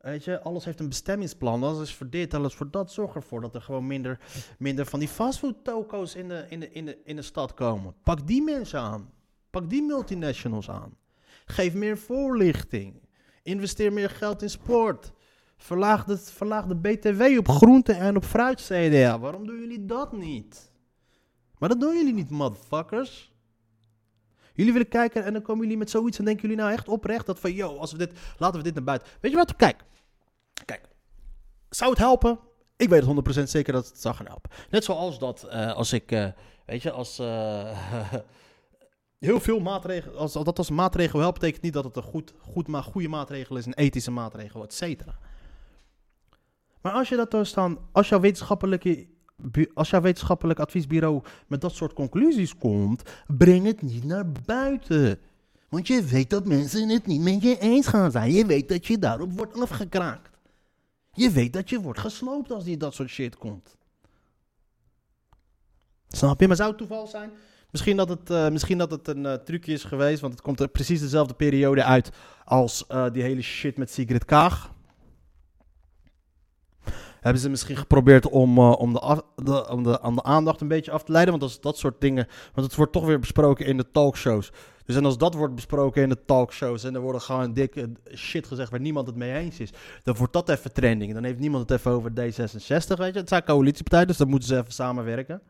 Weet 0.00 0.24
je, 0.24 0.42
alles 0.42 0.64
heeft 0.64 0.80
een 0.80 0.88
bestemmingsplan. 0.88 1.62
Alles 1.62 1.88
is 1.88 1.94
voor 1.94 2.08
dit, 2.08 2.34
alles 2.34 2.54
voor 2.54 2.70
dat. 2.70 2.92
Zorg 2.92 3.14
ervoor 3.14 3.40
dat 3.40 3.54
er 3.54 3.60
gewoon 3.60 3.86
minder, 3.86 4.20
minder 4.58 4.86
van 4.86 4.98
die 4.98 5.08
fastfood 5.08 5.64
toko's 5.64 6.14
in 6.14 6.28
de, 6.28 6.46
in, 6.48 6.60
de, 6.60 6.70
in, 6.70 6.84
de, 6.84 6.98
in 7.04 7.16
de 7.16 7.22
stad 7.22 7.54
komen. 7.54 7.94
Pak 8.02 8.26
die 8.26 8.42
mensen 8.42 8.80
aan. 8.80 9.10
Pak 9.50 9.70
die 9.70 9.82
multinationals 9.82 10.70
aan. 10.70 10.96
Geef 11.44 11.74
meer 11.74 11.98
voorlichting. 11.98 13.08
Investeer 13.42 13.92
meer 13.92 14.10
geld 14.10 14.42
in 14.42 14.50
sport. 14.50 15.12
Verlaag 15.56 16.04
de, 16.04 16.18
verlaag 16.18 16.66
de 16.66 16.76
BTW 16.76 17.38
op 17.38 17.48
groenten 17.48 17.96
en 17.96 18.16
op 18.16 18.24
fruit, 18.24 18.60
CDA. 18.60 19.18
Waarom 19.18 19.46
doen 19.46 19.58
jullie 19.58 19.86
dat 19.86 20.12
niet? 20.12 20.72
Maar 21.58 21.68
dat 21.68 21.80
doen 21.80 21.96
jullie 21.96 22.14
niet, 22.14 22.30
motherfuckers. 22.30 23.32
Jullie 24.54 24.72
willen 24.72 24.88
kijken 24.88 25.24
en 25.24 25.32
dan 25.32 25.42
komen 25.42 25.62
jullie 25.62 25.78
met 25.78 25.90
zoiets 25.90 26.18
en 26.18 26.24
denken 26.24 26.42
jullie 26.42 26.56
nou 26.56 26.72
echt 26.72 26.88
oprecht 26.88 27.26
dat 27.26 27.38
van, 27.40 27.52
yo, 27.52 27.76
als 27.76 27.92
we 27.92 27.98
dit, 27.98 28.12
laten 28.38 28.58
we 28.58 28.64
dit 28.64 28.74
naar 28.74 28.84
buiten. 28.84 29.08
Weet 29.20 29.30
je 29.30 29.36
wat? 29.36 29.56
Kijk, 29.56 29.84
zou 31.70 31.90
het 31.90 31.98
helpen? 31.98 32.38
Ik 32.76 32.88
weet 32.88 33.06
het 33.06 33.40
100% 33.40 33.42
zeker 33.42 33.72
dat 33.72 33.88
het 33.88 34.00
zou 34.00 34.14
gaan 34.14 34.26
helpen. 34.26 34.50
Net 34.70 34.84
zoals 34.84 35.18
dat, 35.18 35.42
eh, 35.42 35.72
als 35.72 35.92
ik, 35.92 36.12
eh, 36.12 36.26
weet 36.66 36.82
je, 36.82 36.90
als 36.90 37.18
eh, 37.18 37.78
heel 39.18 39.40
veel 39.40 39.60
maatregelen, 39.60 40.18
als 40.18 40.32
dat 40.32 40.58
als 40.58 40.70
maatregel 40.70 41.20
helpt, 41.20 41.38
betekent 41.38 41.62
niet 41.62 41.72
dat 41.72 41.84
het 41.84 41.96
een 41.96 42.02
goed, 42.02 42.34
goed, 42.38 42.68
maar 42.68 42.82
goede 42.82 43.08
maatregel 43.08 43.56
is, 43.56 43.66
een 43.66 43.74
ethische 43.74 44.10
maatregel, 44.10 44.62
et 44.62 44.72
cetera. 44.72 45.18
Maar 46.80 46.92
als 46.92 47.08
je 47.08 47.16
dat 47.16 47.30
dus 47.30 47.52
dan, 47.52 47.78
als 47.92 48.08
jouw 48.08 48.20
wetenschappelijke, 48.20 49.06
als 49.74 49.90
jouw 49.90 50.00
wetenschappelijk 50.00 50.58
adviesbureau 50.58 51.22
met 51.46 51.60
dat 51.60 51.74
soort 51.74 51.92
conclusies 51.92 52.56
komt, 52.56 53.02
breng 53.26 53.66
het 53.66 53.82
niet 53.82 54.04
naar 54.04 54.32
buiten. 54.44 55.18
Want 55.68 55.86
je 55.86 56.02
weet 56.02 56.30
dat 56.30 56.46
mensen 56.46 56.88
het 56.88 57.06
niet 57.06 57.20
met 57.20 57.42
je 57.42 57.58
eens 57.58 57.86
gaan 57.86 58.10
zijn. 58.10 58.32
Je 58.32 58.46
weet 58.46 58.68
dat 58.68 58.86
je 58.86 58.98
daarop 58.98 59.32
wordt 59.32 59.60
afgekraakt. 59.60 60.29
Je 61.12 61.30
weet 61.30 61.52
dat 61.52 61.70
je 61.70 61.80
wordt 61.80 62.00
gesloopt 62.00 62.50
als 62.50 62.64
die 62.64 62.76
dat 62.76 62.94
soort 62.94 63.08
shit 63.08 63.36
komt. 63.36 63.76
Snap 66.08 66.40
je? 66.40 66.46
Maar 66.46 66.56
zou 66.56 66.68
het 66.68 66.78
toeval 66.78 67.06
zijn? 67.06 67.30
Misschien 67.70 67.96
dat 67.96 68.08
het, 68.08 68.30
eh, 68.30 68.48
misschien 68.48 68.78
dat 68.78 68.90
het 68.90 69.08
een 69.08 69.26
eh, 69.26 69.34
trucje 69.34 69.72
is 69.72 69.84
geweest, 69.84 70.20
want 70.20 70.32
het 70.32 70.42
komt 70.42 70.60
er 70.60 70.68
precies 70.68 71.00
dezelfde 71.00 71.34
periode 71.34 71.84
uit 71.84 72.10
als 72.44 72.86
eh, 72.86 73.06
die 73.12 73.22
hele 73.22 73.42
shit 73.42 73.76
met 73.76 73.90
Sigrid 73.90 74.24
Kaag. 74.24 74.70
Hebben 77.20 77.42
ze 77.42 77.48
misschien 77.50 77.76
geprobeerd 77.76 78.28
om, 78.28 78.58
eh, 78.58 78.72
om, 78.78 78.92
de, 78.92 78.98
af- 78.98 79.22
de, 79.36 79.68
om 79.70 79.82
de, 79.82 80.00
aan 80.00 80.14
de 80.14 80.22
aandacht 80.22 80.60
een 80.60 80.68
beetje 80.68 80.90
af 80.90 81.02
te 81.02 81.12
leiden? 81.12 81.32
Want 81.32 81.44
als 81.44 81.60
dat 81.60 81.78
soort 81.78 82.00
dingen. 82.00 82.26
Want 82.54 82.66
het 82.66 82.76
wordt 82.76 82.92
toch 82.92 83.06
weer 83.06 83.18
besproken 83.18 83.66
in 83.66 83.76
de 83.76 83.90
talkshows. 83.92 84.52
Dus 84.84 84.96
en 84.96 85.04
als 85.04 85.18
dat 85.18 85.34
wordt 85.34 85.54
besproken 85.54 86.02
in 86.02 86.08
de 86.08 86.24
talkshows. 86.24 86.84
en 86.84 86.94
er 86.94 87.00
worden 87.00 87.20
gewoon 87.20 87.52
dikke 87.52 87.92
shit 88.14 88.46
gezegd 88.46 88.70
waar 88.70 88.80
niemand 88.80 89.06
het 89.06 89.16
mee 89.16 89.32
eens 89.32 89.60
is. 89.60 89.70
dan 90.02 90.16
wordt 90.16 90.32
dat 90.32 90.48
even 90.48 90.72
trending. 90.72 91.14
Dan 91.14 91.24
heeft 91.24 91.38
niemand 91.38 91.68
het 91.68 91.78
even 91.78 91.90
over 91.90 92.10
D66. 92.10 92.96
Weet 92.96 93.12
je, 93.14 93.18
het 93.18 93.28
zijn 93.28 93.44
coalitiepartijen, 93.44 94.06
dus 94.06 94.16
dan 94.16 94.28
moeten 94.28 94.48
ze 94.48 94.56
even 94.56 94.72
samenwerken. 94.72 95.42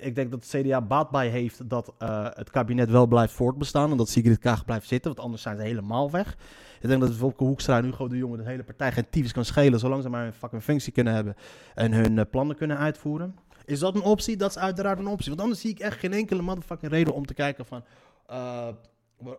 Ik 0.00 0.14
denk 0.14 0.30
dat 0.30 0.44
het 0.44 0.62
CDA 0.62 0.80
baat 0.80 1.10
bij 1.10 1.28
heeft 1.28 1.68
dat 1.70 1.94
eh, 1.98 2.26
het 2.32 2.50
kabinet 2.50 2.90
wel 2.90 3.06
blijft 3.06 3.32
voortbestaan. 3.32 3.90
En 3.90 3.96
dat 3.96 4.08
Sigrid 4.08 4.38
Kaag 4.38 4.64
blijft 4.64 4.88
zitten, 4.88 5.10
want 5.10 5.24
anders 5.24 5.42
zijn 5.42 5.56
ze 5.56 5.62
helemaal 5.62 6.10
weg. 6.10 6.36
Ik 6.80 6.88
denk 6.88 7.00
dat 7.00 7.16
Wopke 7.16 7.44
Hoekstra 7.44 7.78
en 7.78 7.84
Hugo 7.84 8.08
de 8.08 8.16
Jonge 8.16 8.36
de 8.36 8.42
hele 8.42 8.62
partij 8.62 8.92
geen 8.92 9.10
tyfus 9.10 9.32
kan 9.32 9.44
schelen. 9.44 9.78
Zolang 9.78 10.02
ze 10.02 10.08
maar 10.08 10.26
een 10.26 10.32
fucking 10.32 10.62
functie 10.62 10.92
kunnen 10.92 11.14
hebben 11.14 11.34
en 11.74 11.92
hun 11.92 12.18
eh, 12.18 12.24
plannen 12.30 12.56
kunnen 12.56 12.78
uitvoeren. 12.78 13.36
Is 13.64 13.78
dat 13.78 13.94
een 13.94 14.02
optie? 14.02 14.36
Dat 14.36 14.50
is 14.50 14.58
uiteraard 14.58 14.98
een 14.98 15.06
optie. 15.06 15.28
Want 15.28 15.40
anders 15.40 15.60
zie 15.60 15.70
ik 15.70 15.78
echt 15.78 15.98
geen 15.98 16.12
enkele 16.12 16.42
motherfucking 16.42 16.92
reden 16.92 17.14
om 17.14 17.26
te 17.26 17.34
kijken 17.34 17.66
van... 17.66 17.84
eh, 18.26 18.68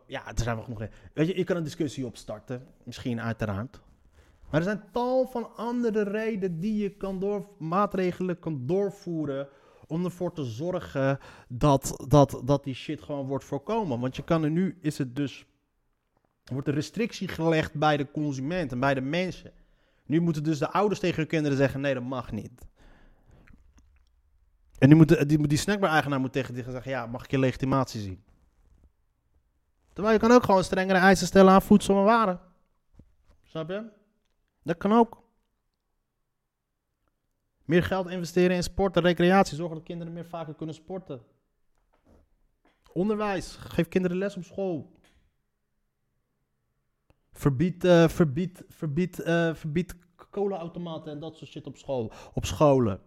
ja, 0.08 0.28
er 0.28 0.44
zijn 0.44 0.56
wel 0.56 0.64
genoeg. 0.64 0.80
Weet 1.14 1.28
je, 1.28 1.38
je 1.38 1.44
kan 1.44 1.58
een 1.58 1.64
discussie 1.64 2.06
opstarten. 2.06 2.68
Misschien 2.84 3.22
uiteraard. 3.22 3.82
Maar 4.50 4.62
er 4.62 4.68
zijn 4.68 4.84
tal 4.92 5.28
van 5.28 5.56
andere 5.56 6.04
redenen 6.04 6.60
die 6.60 6.82
je 6.82 6.90
kan 6.90 7.20
door, 7.20 7.48
maatregelen 7.58 8.40
kan 8.40 8.62
doorvoeren 8.66 9.48
om 9.88 10.06
ervoor 10.06 10.34
te 10.34 10.44
zorgen 10.44 11.20
dat, 11.48 12.04
dat, 12.08 12.42
dat 12.44 12.64
die 12.64 12.74
shit 12.74 13.02
gewoon 13.02 13.28
wordt 13.28 13.46
voorkomen. 13.46 14.00
Want 14.00 14.16
je 14.16 14.24
kan 14.24 14.44
er 14.44 14.52
nu, 14.52 14.78
is 14.82 14.98
het 14.98 15.16
dus, 15.16 15.46
wordt 16.44 16.68
een 16.68 16.74
restrictie 16.74 17.28
gelegd 17.28 17.74
bij 17.74 17.98
de 17.98 18.12
consument 18.12 18.72
en 18.72 18.80
bij 18.80 18.94
de 18.94 19.02
mensen. 19.02 19.52
Nu 20.06 20.20
moeten 20.20 20.44
dus 20.44 20.60
de 20.60 20.72
ouders 20.72 21.00
tegen 21.00 21.18
hun 21.18 21.28
kinderen 21.28 21.58
zeggen, 21.58 21.82
nee 21.82 21.94
dat 21.94 22.04
mag 22.04 22.32
niet. 22.32 22.68
En 24.78 24.90
nu 24.90 24.96
moet 24.96 25.08
de, 25.08 25.26
die, 25.26 25.48
die 25.48 25.58
snackbar-eigenaar 25.58 26.20
moet 26.20 26.34
tegen 26.34 26.54
die 26.54 26.64
zeggen, 26.64 26.92
ja 26.92 27.06
mag 27.06 27.24
ik 27.24 27.32
je 27.32 27.40
legitimatie 27.40 28.02
zien? 28.02 28.24
Terwijl 29.94 30.14
je 30.14 30.22
kan 30.22 30.32
ook 30.32 30.44
gewoon 30.44 30.64
strengere 30.64 31.00
eisen 31.00 31.28
stellen 31.28 31.54
aan 31.54 31.62
voedsel 31.62 31.98
en 31.98 32.04
waren. 32.04 32.40
Snap 33.44 33.70
je? 33.70 33.90
Dat 34.64 34.78
kan 34.78 34.92
ook. 34.92 35.23
Meer 37.74 37.84
geld 37.84 38.10
investeren 38.10 38.56
in 38.56 38.64
sport 38.64 38.96
en 38.96 39.02
recreatie. 39.02 39.56
Zorgen 39.56 39.76
dat 39.76 39.86
kinderen 39.86 40.14
meer 40.14 40.26
vaker 40.26 40.54
kunnen 40.54 40.76
sporten. 40.76 41.22
Onderwijs. 42.92 43.56
Geef 43.56 43.88
kinderen 43.88 44.18
les 44.18 44.36
op 44.36 44.44
school. 44.44 44.92
Verbied, 47.32 47.84
eh 47.84 48.08
verbied, 48.08 48.64
verbied, 48.70 49.20
eh 49.20 49.54
verbied 49.54 49.96
en 51.06 51.20
dat 51.20 51.36
soort 51.36 51.52
shit 51.52 51.68
op, 51.68 51.78
school, 51.78 52.12
op 52.34 52.46
scholen. 52.46 53.00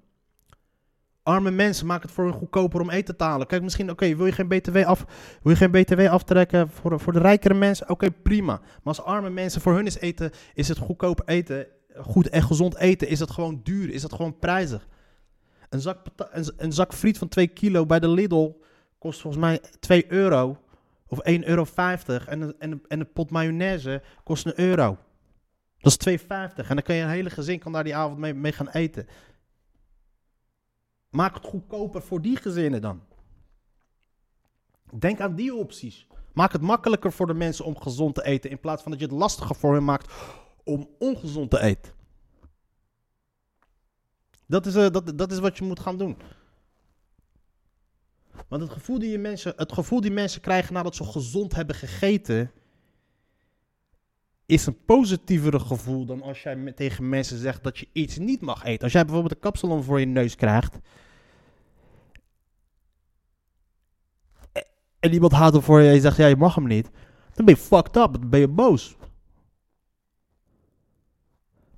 Arme 1.23 1.51
mensen, 1.51 1.87
maak 1.87 2.03
het 2.03 2.11
voor 2.11 2.25
hun 2.25 2.33
goedkoper 2.33 2.81
om 2.81 2.91
eten 2.91 3.17
te 3.17 3.25
halen. 3.25 3.47
Kijk, 3.47 3.63
misschien, 3.63 3.91
oké, 3.91 4.17
wil 4.17 4.27
je 4.27 4.33
geen 4.33 4.49
BTW 4.49 4.77
af, 4.77 5.05
wil 5.43 5.53
je 5.53 5.59
geen 5.59 5.71
BTW 5.71 6.01
aftrekken 6.01 6.69
voor, 6.69 7.01
voor 7.01 7.13
de 7.13 7.19
rijkere 7.19 7.55
mensen? 7.55 7.91
Oké, 7.91 8.11
prima. 8.11 8.61
Maar 8.61 8.81
als 8.83 9.03
arme 9.03 9.31
mensen, 9.31 9.61
voor 9.61 9.75
hun 9.75 9.87
is 9.87 9.99
eten, 9.99 10.31
is 10.55 10.69
het 10.69 10.79
goedkoop 10.79 11.23
eten, 11.25 11.67
goed 11.99 12.29
en 12.29 12.43
gezond 12.43 12.77
eten, 12.77 13.09
is 13.09 13.21
het 13.21 13.31
gewoon 13.31 13.61
duur, 13.63 13.91
is 13.91 14.03
het 14.03 14.13
gewoon 14.13 14.39
prijzig. 14.39 14.89
Een 15.69 15.81
zak, 15.81 16.07
een, 16.57 16.73
zak 16.73 16.95
friet 16.95 17.19
van 17.19 17.29
2 17.29 17.47
kilo 17.47 17.87
bij 17.87 18.01
de 18.01 18.09
Lidl 18.09 18.53
kost 18.99 19.21
volgens 19.21 19.43
mij 19.43 19.61
2 19.81 20.13
euro 20.13 20.59
of 21.07 21.19
1,50 21.31 21.45
euro. 21.45 21.67
En 22.27 22.59
en, 22.59 22.83
en 22.89 23.01
een 23.01 23.13
pot 23.13 23.31
mayonaise 23.31 24.03
kost 24.25 24.47
een 24.47 24.61
euro. 24.61 24.99
Dat 25.79 26.07
is 26.07 26.19
2,50. 26.21 26.27
En 26.27 26.65
dan 26.67 26.83
kan 26.83 26.95
je 26.95 27.03
een 27.03 27.09
hele 27.09 27.31
gezin 27.31 27.59
kan 27.59 27.73
daar 27.73 27.85
die 27.85 27.97
avond 27.97 28.19
mee, 28.19 28.35
mee 28.35 28.53
gaan 28.53 28.69
eten. 28.69 29.07
Maak 31.11 31.35
het 31.35 31.45
goedkoper 31.45 32.03
voor 32.03 32.23
die 32.23 32.37
gezinnen 32.37 32.81
dan. 32.81 33.03
Denk 34.99 35.21
aan 35.21 35.35
die 35.35 35.55
opties. 35.55 36.07
Maak 36.33 36.53
het 36.53 36.63
makkelijker 36.63 37.13
voor 37.13 37.27
de 37.27 37.35
mensen 37.35 37.65
om 37.65 37.81
gezond 37.81 38.15
te 38.15 38.25
eten. 38.25 38.51
In 38.51 38.61
plaats 38.61 38.83
van 38.83 38.91
dat 38.91 39.01
je 39.01 39.07
het 39.07 39.15
lastiger 39.15 39.57
voor 39.57 39.75
hen 39.75 39.85
maakt 39.85 40.13
om 40.67 40.89
ongezond 40.99 41.51
te 41.51 41.61
eten. 41.61 41.93
Dat 44.47 44.67
is, 44.67 44.75
eh, 44.75 44.91
dat, 44.91 45.19
dat 45.19 45.33
is 45.33 45.39
wat 45.39 45.59
je 45.59 45.65
moet 45.65 45.81
gaan 45.81 45.99
doen. 45.99 46.17
Want 48.49 48.63
het 48.63 48.71
gevoel, 48.71 48.99
die 48.99 49.11
je 49.11 49.19
mensen, 49.19 49.53
het 49.57 49.73
gevoel 49.73 50.01
die 50.01 50.11
mensen 50.11 50.41
krijgen 50.41 50.75
nadat 50.75 50.95
ze 50.95 51.05
gezond 51.05 51.55
hebben 51.55 51.77
gegeten. 51.77 52.51
is 54.47 54.67
een 54.67 54.85
positievere 54.85 55.59
gevoel 55.59 56.05
dan 56.05 56.23
als 56.23 56.43
jij 56.43 56.73
tegen 56.73 57.09
mensen 57.09 57.39
zegt 57.39 57.63
dat 57.63 57.79
je 57.79 57.89
iets 57.93 58.19
niet 58.19 58.41
mag 58.41 58.65
eten. 58.65 58.83
Als 58.83 58.93
jij 58.93 59.05
bijvoorbeeld 59.05 59.35
een 59.35 59.41
kapsalon 59.41 59.83
voor 59.83 60.01
je 60.01 60.07
neus 60.07 60.35
krijgt. 60.35 60.79
en 65.07 65.13
iemand 65.13 65.33
haalt 65.33 65.53
hem 65.53 65.63
voor 65.63 65.81
je 65.81 65.89
en 65.89 65.95
je 65.95 66.01
zegt 66.01 66.17
ja, 66.17 66.27
je 66.27 66.37
mag 66.37 66.55
hem 66.55 66.67
niet. 66.67 66.91
dan 67.35 67.45
ben 67.45 67.55
je 67.55 67.61
fucked 67.61 67.97
up, 67.97 68.13
dan 68.13 68.29
ben 68.29 68.41
je 68.41 68.49
boos. 68.49 68.97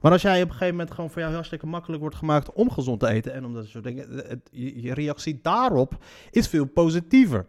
Maar 0.01 0.13
als 0.13 0.23
jij 0.23 0.37
op 0.43 0.47
een 0.49 0.53
gegeven 0.53 0.75
moment 0.77 0.95
gewoon 0.95 1.11
voor 1.11 1.21
jou 1.21 1.33
hartstikke 1.35 1.67
makkelijk 1.67 2.01
wordt 2.01 2.17
gemaakt 2.17 2.53
om 2.53 2.71
gezond 2.71 3.01
te 3.01 3.09
eten 3.09 3.33
en 3.33 3.45
om 3.45 3.55
dat 3.55 3.67
soort 3.67 3.85
dingen, 3.85 4.11
het- 4.17 4.29
het- 4.29 4.49
je, 4.53 4.95
reactie 4.95 5.39
daarop 5.43 6.05
is 6.31 6.49
veel 6.49 6.65
positiever. 6.67 7.47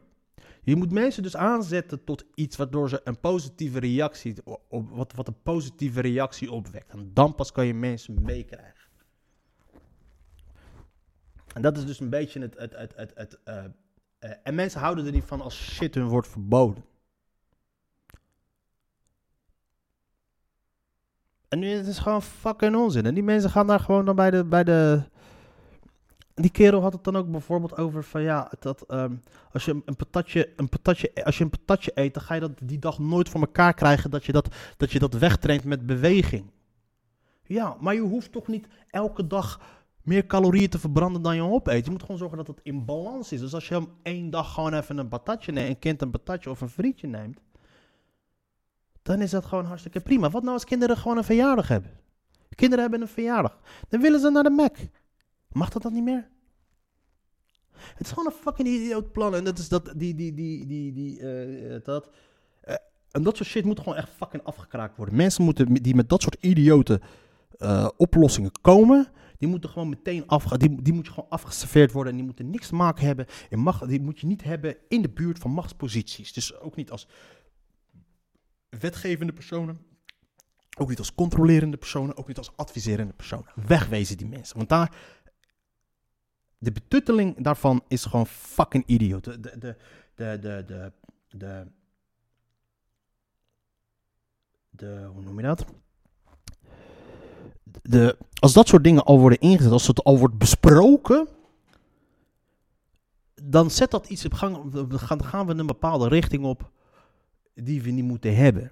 Je 0.64 0.76
moet 0.76 0.92
mensen 0.92 1.24
dus 1.24 1.36
aanzetten 1.36 2.04
tot 2.04 2.26
iets 2.36 2.58
waardoor 2.58 2.90
ze 2.90 3.02
een 3.04 3.20
positieve 3.20 3.80
reactie, 3.80 4.36
op, 4.70 4.90
wat, 4.90 5.14
wat 5.14 5.28
een 5.28 5.42
positieve 5.44 6.02
reactie 6.02 6.52
opwekt. 6.52 6.92
En 6.92 7.12
dan 7.14 7.36
pas 7.36 7.52
kan 7.52 7.66
je 7.66 7.74
mensen 7.74 8.22
meekrijgen. 8.22 8.88
En 11.54 11.62
dat 11.62 11.78
is 11.78 11.86
dus 11.86 12.00
een 12.00 12.10
beetje 12.10 12.40
het. 12.42 12.56
het, 12.58 12.76
het, 12.76 12.94
het, 12.96 13.12
het 13.16 13.40
eh, 13.44 13.66
eh, 14.20 14.32
en 14.44 14.56
mensen 14.56 14.80
houden 14.82 15.06
er 15.06 15.12
niet 15.12 15.24
van 15.24 15.42
als 15.42 15.74
shit 15.74 15.96
hun 15.96 16.08
wordt 16.08 16.28
verboden. 16.28 16.84
En 21.50 21.60
nu 21.60 21.68
het 21.68 22.00
gewoon 22.00 22.22
fucking 22.22 22.76
onzin. 22.76 23.06
En 23.06 23.14
die 23.14 23.24
mensen 23.24 23.50
gaan 23.50 23.68
daar 23.68 23.80
gewoon 23.80 24.06
dan 24.06 24.16
bij 24.16 24.32
de, 24.32 24.44
bij 24.44 24.64
de. 24.64 25.02
Die 26.34 26.52
kerel 26.52 26.82
had 26.82 26.94
het 26.94 27.04
dan 27.04 27.16
ook 27.16 27.32
bijvoorbeeld 27.32 27.78
over 27.78 28.04
van 28.04 28.22
ja, 28.22 28.52
dat 28.60 28.82
ehm, 28.82 29.16
als 29.52 29.66
je 29.66 29.82
een 29.86 29.96
patatje, 29.96 30.50
een 30.56 30.70
patatje, 30.70 31.12
als 31.24 31.38
je 31.38 31.44
een 31.44 31.50
patatje 31.50 31.92
eet, 31.94 32.14
dan 32.14 32.24
ga 32.24 32.34
je 32.34 32.40
dat 32.40 32.52
die 32.64 32.80
dag 32.80 33.00
nooit 33.00 33.30
voor 33.30 33.42
elkaar 33.42 33.74
krijgen 33.74 34.12
dat 34.12 34.26
je 34.26 34.32
dat, 34.32 34.56
dat, 34.78 34.92
je 34.92 35.00
dat 35.00 35.14
wegtraint 35.14 35.64
met 35.64 35.86
beweging. 35.86 36.52
Ja, 37.44 37.78
maar 37.80 37.94
je 37.94 38.02
hoeft 38.02 38.32
toch 38.32 38.48
niet 38.48 38.68
elke 38.90 39.28
dag 39.28 39.60
meer 40.04 40.26
calorieën 40.26 40.70
te 40.70 40.80
verbranden 40.80 41.22
dan 41.22 41.36
je 41.36 41.44
opeet. 41.44 41.86
Je 41.86 41.92
moet 41.92 42.02
gewoon 42.02 42.18
zorgen 42.18 42.38
dat 42.38 42.48
het 42.48 42.60
in 42.64 42.86
balans 42.86 43.32
is. 43.32 43.40
Dus 43.40 43.54
als 43.54 43.68
je 43.68 43.74
hem 43.74 43.88
één 44.02 44.30
dag 44.30 44.54
gewoon 44.54 44.74
even 44.74 44.98
een 44.98 45.08
patatje 45.08 45.52
neemt, 45.52 45.70
een 45.70 45.80
kind 45.80 46.02
een 46.02 46.12
patatje 46.12 46.50
of 46.50 46.62
een 46.62 46.70
frietje 46.70 47.08
neemt, 47.08 47.40
dan 49.10 49.22
is 49.22 49.32
dat 49.32 49.46
gewoon 49.46 49.66
hartstikke 49.66 50.00
prima. 50.00 50.30
Wat 50.30 50.42
nou 50.42 50.54
als 50.54 50.64
kinderen 50.64 50.98
gewoon 50.98 51.18
een 51.18 51.24
verjaardag 51.24 51.68
hebben? 51.68 51.92
Kinderen 52.56 52.82
hebben 52.82 53.02
een 53.02 53.08
verjaardag. 53.08 53.60
Dan 53.88 54.02
willen 54.02 54.20
ze 54.20 54.30
naar 54.30 54.44
de 54.44 54.50
Mac. 54.50 54.78
Mag 55.52 55.70
dat 55.70 55.82
dan 55.82 55.94
niet 55.94 56.04
meer? 56.04 56.28
Het 57.72 58.06
is 58.06 58.10
gewoon 58.10 58.26
een 58.26 58.40
fucking 58.42 58.68
idioot 58.68 59.12
plan. 59.12 59.36
En 59.36 59.44
dat 59.44 59.58
is 59.58 59.70
dat, 59.70 59.94
die, 59.96 60.16
die, 60.16 60.34
die, 60.34 60.66
die, 60.66 60.94
die, 60.94 61.20
eh, 61.20 61.84
dat. 61.84 62.10
eh, 62.62 62.76
en 63.12 63.24
dat 63.24 63.38
soort 63.38 63.50
shit 63.50 63.66
moet 63.66 63.80
gewoon 63.80 63.96
echt 63.96 64.10
fucking 64.10 64.44
afgekraakt 64.44 64.98
worden. 64.98 65.16
Mensen 65.16 65.44
moeten, 65.44 65.74
die 65.74 65.96
met 65.96 66.10
dat 66.10 66.22
soort 66.22 66.38
idiote 66.40 67.02
eh, 67.58 67.88
oplossingen 67.98 68.52
komen, 68.62 69.08
die 69.38 69.48
moeten 69.48 69.70
gewoon 69.70 69.90
meteen 69.90 70.28
afge, 70.28 70.58
die, 70.58 70.82
die 70.82 70.94
moet 70.94 71.10
gewoon 71.10 71.30
afgeserveerd 71.30 71.92
worden. 71.92 72.12
En 72.12 72.18
die 72.18 72.28
moeten 72.28 72.50
niks 72.50 72.68
te 72.68 72.76
maken 72.76 73.06
hebben. 73.06 73.26
In 73.50 73.60
macht, 73.60 73.88
die 73.88 74.02
moet 74.02 74.20
je 74.20 74.28
niet 74.28 74.44
hebben 74.44 74.78
in 74.88 75.02
de 75.02 75.10
buurt 75.10 75.40
van 75.40 75.52
machtsposities. 75.52 76.34
Dus 76.34 76.60
ook 76.60 76.76
niet 76.76 76.92
als 76.92 77.08
wetgevende 78.70 79.34
personen. 79.34 79.88
Ook 80.78 80.90
niet 80.90 80.98
als 81.00 81.16
controlerende 81.16 81.78
personen. 81.78 82.18
Ook 82.18 82.28
niet 82.28 82.38
als 82.38 82.52
adviserende 82.56 83.14
personen. 83.14 83.52
Wegwezen 83.56 84.18
die 84.18 84.28
mensen. 84.28 84.58
Want 84.58 84.70
daar. 84.70 84.96
De 86.58 86.72
betutteling 86.72 87.44
daarvan 87.44 87.84
is 87.88 88.06
gewoon 88.06 88.28
fucking 88.28 88.84
idioot. 88.86 89.24
De, 89.24 89.40
de, 89.40 89.58
de, 89.60 89.78
de, 90.16 90.64
de, 90.68 90.92
de, 91.30 91.68
de, 94.70 95.10
hoe 95.14 95.22
noem 95.22 95.40
je 95.40 95.46
dat? 95.46 95.66
De, 97.64 98.18
als 98.40 98.54
dat 98.54 98.68
soort 98.68 98.84
dingen 98.84 99.04
al 99.04 99.20
worden 99.20 99.40
ingezet, 99.40 99.72
als 99.72 99.88
het 99.88 100.04
al 100.04 100.20
wordt 100.20 100.38
besproken, 100.38 101.28
dan 103.44 103.72
zet 103.72 103.92
dat 103.92 104.10
iets 104.10 104.26
op 104.26 104.34
gang. 104.34 104.72
Dan 104.72 105.00
gaan 105.00 105.48
we 105.48 105.54
een 105.54 105.66
bepaalde 105.66 106.08
richting 106.08 106.44
op 106.44 106.72
die 107.64 107.82
we 107.82 107.90
niet 107.90 108.06
moeten 108.06 108.36
hebben. 108.36 108.72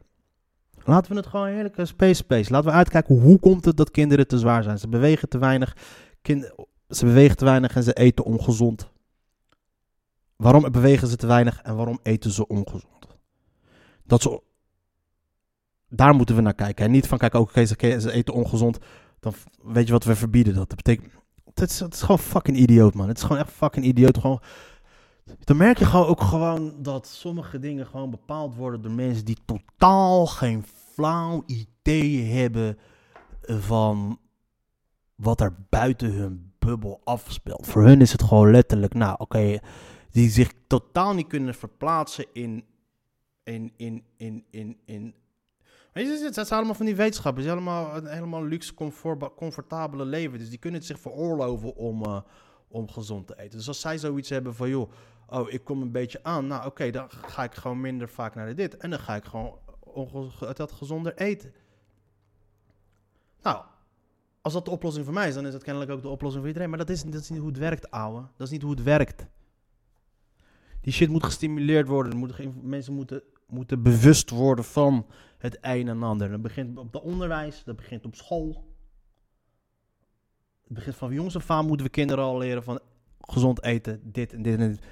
Laten 0.84 1.12
we 1.12 1.17
het 1.17 1.27
gewoon 1.27 1.48
heerlijk 1.48 1.77
een 1.77 1.88
space 1.88 2.13
space. 2.13 2.51
Laten 2.51 2.70
we 2.70 2.75
uitkijken 2.75 3.20
hoe 3.20 3.39
komt 3.39 3.65
het 3.65 3.77
dat 3.77 3.91
kinderen 3.91 4.27
te 4.27 4.39
zwaar 4.39 4.63
zijn. 4.63 4.79
Ze 4.79 4.88
bewegen 4.88 5.29
te 5.29 5.38
weinig. 5.38 5.77
Ze 6.89 7.06
bewegen 7.06 7.38
te 7.38 7.46
weinig 7.46 7.75
en 7.75 7.84
ze 7.84 7.94
eten 7.94 8.25
ongezond. 8.25 8.91
Waarom 10.36 10.72
bewegen 10.72 11.08
ze 11.08 11.15
te 11.15 11.27
weinig 11.27 11.62
en 11.62 11.75
waarom 11.75 12.00
eten 12.03 12.32
ze 12.32 12.48
ongezond? 12.48 13.08
Dat 14.03 14.22
ze, 14.22 14.41
daar 15.89 16.15
moeten 16.15 16.36
we 16.36 16.41
naar 16.41 16.53
kijken. 16.53 16.86
En 16.86 16.91
niet 16.91 17.08
van, 17.08 17.17
kijk, 17.17 17.34
oké, 17.34 17.65
ze, 17.65 17.75
ze 18.00 18.12
eten 18.12 18.34
ongezond. 18.34 18.77
Dan 19.20 19.34
weet 19.63 19.88
je 19.88 19.94
wat 19.94 20.03
we 20.03 20.15
verbieden. 20.15 20.53
Dat, 20.53 20.70
dat 20.70 20.77
betekent, 20.84 21.13
het 21.53 21.70
is, 21.70 21.79
het 21.79 21.94
is 21.94 22.01
gewoon 22.01 22.20
fucking 22.20 22.58
idioot, 22.58 22.94
man. 22.94 23.08
Het 23.08 23.17
is 23.17 23.24
gewoon 23.24 23.38
echt 23.38 23.51
fucking 23.51 23.86
idioot. 23.86 24.17
Gewoon, 24.17 24.41
dan 25.43 25.57
merk 25.57 25.77
je 25.77 25.86
gewoon 25.86 26.05
ook 26.05 26.22
gewoon 26.22 26.74
dat 26.77 27.07
sommige 27.07 27.60
dingen 27.60 27.86
gewoon 27.86 28.10
bepaald 28.10 28.55
worden 28.55 28.81
door 28.81 28.91
mensen 28.91 29.25
die 29.25 29.38
totaal 29.46 30.25
geen 30.25 30.63
flauw 30.93 31.43
idee 31.46 32.24
hebben 32.24 32.77
van 33.41 34.19
wat 35.15 35.41
er 35.41 35.55
buiten 35.69 36.12
hun 36.12 36.51
bubbel 36.60 37.01
afspeelt. 37.03 37.67
Voor 37.67 37.84
hun 37.84 38.01
is 38.01 38.12
het 38.12 38.24
gewoon 38.24 38.51
letterlijk, 38.51 38.93
nou 38.93 39.15
oké, 39.17 39.60
die 40.12 40.29
zich 40.29 40.51
totaal 40.67 41.13
niet 41.13 41.27
kunnen 41.27 41.53
verplaatsen 41.53 42.25
in, 42.34 42.63
in, 43.43 43.74
in, 43.77 44.03
in, 44.17 44.46
in, 44.50 44.77
in 44.86 45.15
het 46.03 46.34
zijn 46.34 46.48
allemaal 46.50 46.74
van 46.74 46.86
die 46.86 46.96
wetenschappers. 46.96 47.46
Die 47.46 47.53
allemaal 47.53 47.96
een 47.96 48.07
helemaal 48.07 48.46
luxe, 48.46 48.74
comfort, 48.74 49.36
comfortabele 49.36 50.05
leven. 50.05 50.39
Dus 50.39 50.50
die 50.50 50.57
kunnen 50.57 50.79
het 50.79 50.89
zich 50.89 51.00
veroorloven 51.00 51.75
om, 51.75 52.03
eh, 52.03 52.22
om 52.67 52.89
gezond 52.89 53.27
te 53.27 53.39
eten. 53.39 53.57
Dus 53.57 53.67
als 53.67 53.79
zij 53.79 53.98
zoiets 53.98 54.29
hebben 54.29 54.55
van, 54.55 54.69
joh, 54.69 54.91
oh, 55.27 55.51
ik 55.51 55.63
kom 55.63 55.81
een 55.81 55.91
beetje 55.91 56.24
aan. 56.24 56.48
Nou, 56.48 56.65
oké, 56.65 56.91
dan 56.91 57.10
ga 57.10 57.43
ik 57.43 57.55
gewoon 57.55 57.81
minder 57.81 58.10
vaak 58.10 58.36
naar 58.36 58.55
dit. 58.55 58.77
En 58.77 58.89
dan 58.89 59.00
ga 59.00 59.15
ik 59.15 59.25
gewoon 59.25 59.60
dat 60.53 60.72
gezonder 60.72 61.15
eten. 61.15 61.53
Nou, 63.41 63.63
als 64.41 64.53
dat 64.53 64.65
de 64.65 64.72
oplossing 64.72 65.05
voor 65.05 65.13
mij 65.13 65.27
is, 65.27 65.34
dan 65.34 65.46
is 65.46 65.51
dat 65.51 65.63
kennelijk 65.63 65.91
ook 65.91 66.01
de 66.01 66.07
oplossing 66.07 66.41
voor 66.41 66.48
iedereen. 66.48 66.69
Maar 66.69 66.86
dat 66.86 66.89
is, 66.89 67.03
dat 67.03 67.22
is 67.22 67.29
niet 67.29 67.39
hoe 67.39 67.50
het 67.50 67.57
werkt, 67.57 67.91
ouwe. 67.91 68.22
Dat 68.36 68.48
is 68.48 68.53
niet 68.53 68.62
hoe 68.62 68.72
het 68.72 68.84
werkt. 68.84 69.25
Die 70.81 70.93
shit 70.93 71.10
moet 71.10 71.24
gestimuleerd 71.24 71.88
worden. 71.88 72.31
Mensen 72.62 72.93
moeten, 72.93 73.22
moeten 73.48 73.84
bewust 73.84 74.29
worden 74.29 74.65
van 74.65 75.05
het 75.38 75.57
een 75.62 75.88
en 75.88 76.03
ander. 76.03 76.29
Dat 76.29 76.41
begint 76.41 76.77
op 76.77 76.93
het 76.93 77.01
onderwijs, 77.01 77.63
dat 77.63 77.75
begint 77.75 78.05
op 78.05 78.15
school. 78.15 78.75
Het 80.63 80.74
begint 80.74 80.96
van 80.96 81.13
jongs 81.13 81.36
af 81.36 81.50
aan 81.50 81.65
moeten 81.65 81.86
we 81.86 81.91
kinderen 81.91 82.24
al 82.24 82.38
leren 82.38 82.63
van 82.63 82.79
gezond 83.19 83.63
eten, 83.63 84.01
dit 84.03 84.34
en 84.34 84.41
dit 84.41 84.60
en 84.60 84.69
dit. 84.69 84.86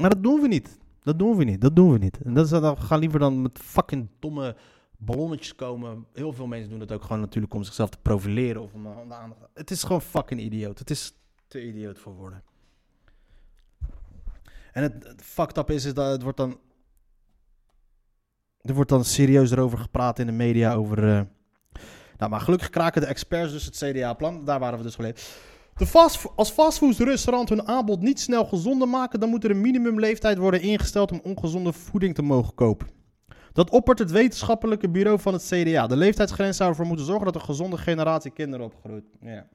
Maar 0.00 0.10
dat 0.10 0.22
doen 0.22 0.40
we 0.40 0.48
niet. 0.48 0.78
Dat 1.02 1.18
doen 1.18 1.36
we 1.36 1.44
niet. 1.44 1.60
Dat 1.60 1.76
doen 1.76 1.92
we 1.92 1.98
niet. 1.98 2.18
En 2.24 2.34
dat 2.34 2.44
is 2.44 2.50
dan, 2.50 2.78
ga 2.78 2.96
liever 2.96 3.18
dan 3.18 3.42
met 3.42 3.58
fucking 3.58 4.08
domme 4.18 4.56
ballonnetjes 4.96 5.54
komen. 5.54 6.06
Heel 6.12 6.32
veel 6.32 6.46
mensen 6.46 6.70
doen 6.70 6.78
dat 6.78 6.92
ook 6.92 7.02
gewoon 7.02 7.20
natuurlijk 7.20 7.54
om 7.54 7.62
zichzelf 7.62 7.90
te 7.90 7.98
profileren 8.02 8.62
of 8.62 8.72
om 8.72 8.82
de 8.82 9.14
aandacht. 9.14 9.40
Het 9.54 9.70
is 9.70 9.82
gewoon 9.82 10.02
fucking 10.02 10.40
idioot. 10.40 10.78
Het 10.78 10.90
is 10.90 11.12
te 11.48 11.66
idioot 11.66 11.98
voor 11.98 12.14
woorden. 12.14 12.42
En 14.72 14.82
het, 14.82 15.04
het 15.06 15.22
fucked 15.22 15.56
up 15.58 15.70
is, 15.70 15.84
is 15.84 15.94
dat 15.94 16.10
het 16.10 16.22
wordt 16.22 16.36
dan 16.36 16.58
er 18.60 18.74
wordt 18.74 18.90
dan 18.90 19.04
serieus 19.04 19.50
erover 19.50 19.78
gepraat 19.78 20.18
in 20.18 20.26
de 20.26 20.32
media 20.32 20.74
over. 20.74 21.16
eh, 21.16 21.22
Nou, 22.18 22.30
maar 22.30 22.40
gelukkig 22.40 22.70
kraken 22.70 23.00
de 23.00 23.06
experts 23.06 23.52
dus 23.52 23.64
het 23.64 23.76
CDA-plan. 23.76 24.44
Daar 24.44 24.58
waren 24.58 24.78
we 24.78 24.84
dus 24.84 24.94
geleden. 24.94 25.22
De 25.74 25.86
fast, 25.86 26.26
als 26.36 26.50
fastfoodrestaurant 26.50 27.48
hun 27.48 27.68
aanbod 27.68 28.00
niet 28.00 28.20
snel 28.20 28.44
gezonder 28.44 28.88
maken, 28.88 29.20
dan 29.20 29.28
moet 29.28 29.44
er 29.44 29.50
een 29.50 29.60
minimumleeftijd 29.60 30.38
worden 30.38 30.60
ingesteld 30.60 31.12
om 31.12 31.20
ongezonde 31.22 31.72
voeding 31.72 32.14
te 32.14 32.22
mogen 32.22 32.54
kopen. 32.54 32.88
Dat 33.52 33.70
oppert 33.70 33.98
het 33.98 34.10
wetenschappelijke 34.10 34.88
bureau 34.88 35.20
van 35.20 35.32
het 35.32 35.42
CDA. 35.42 35.86
De 35.86 35.96
leeftijdsgrens 35.96 36.56
zou 36.56 36.70
ervoor 36.70 36.86
moeten 36.86 37.06
zorgen 37.06 37.24
dat 37.24 37.34
een 37.34 37.40
gezonde 37.40 37.78
generatie 37.78 38.30
kinderen 38.30 38.66
opgroeit. 38.66 39.04
Ja, 39.20 39.46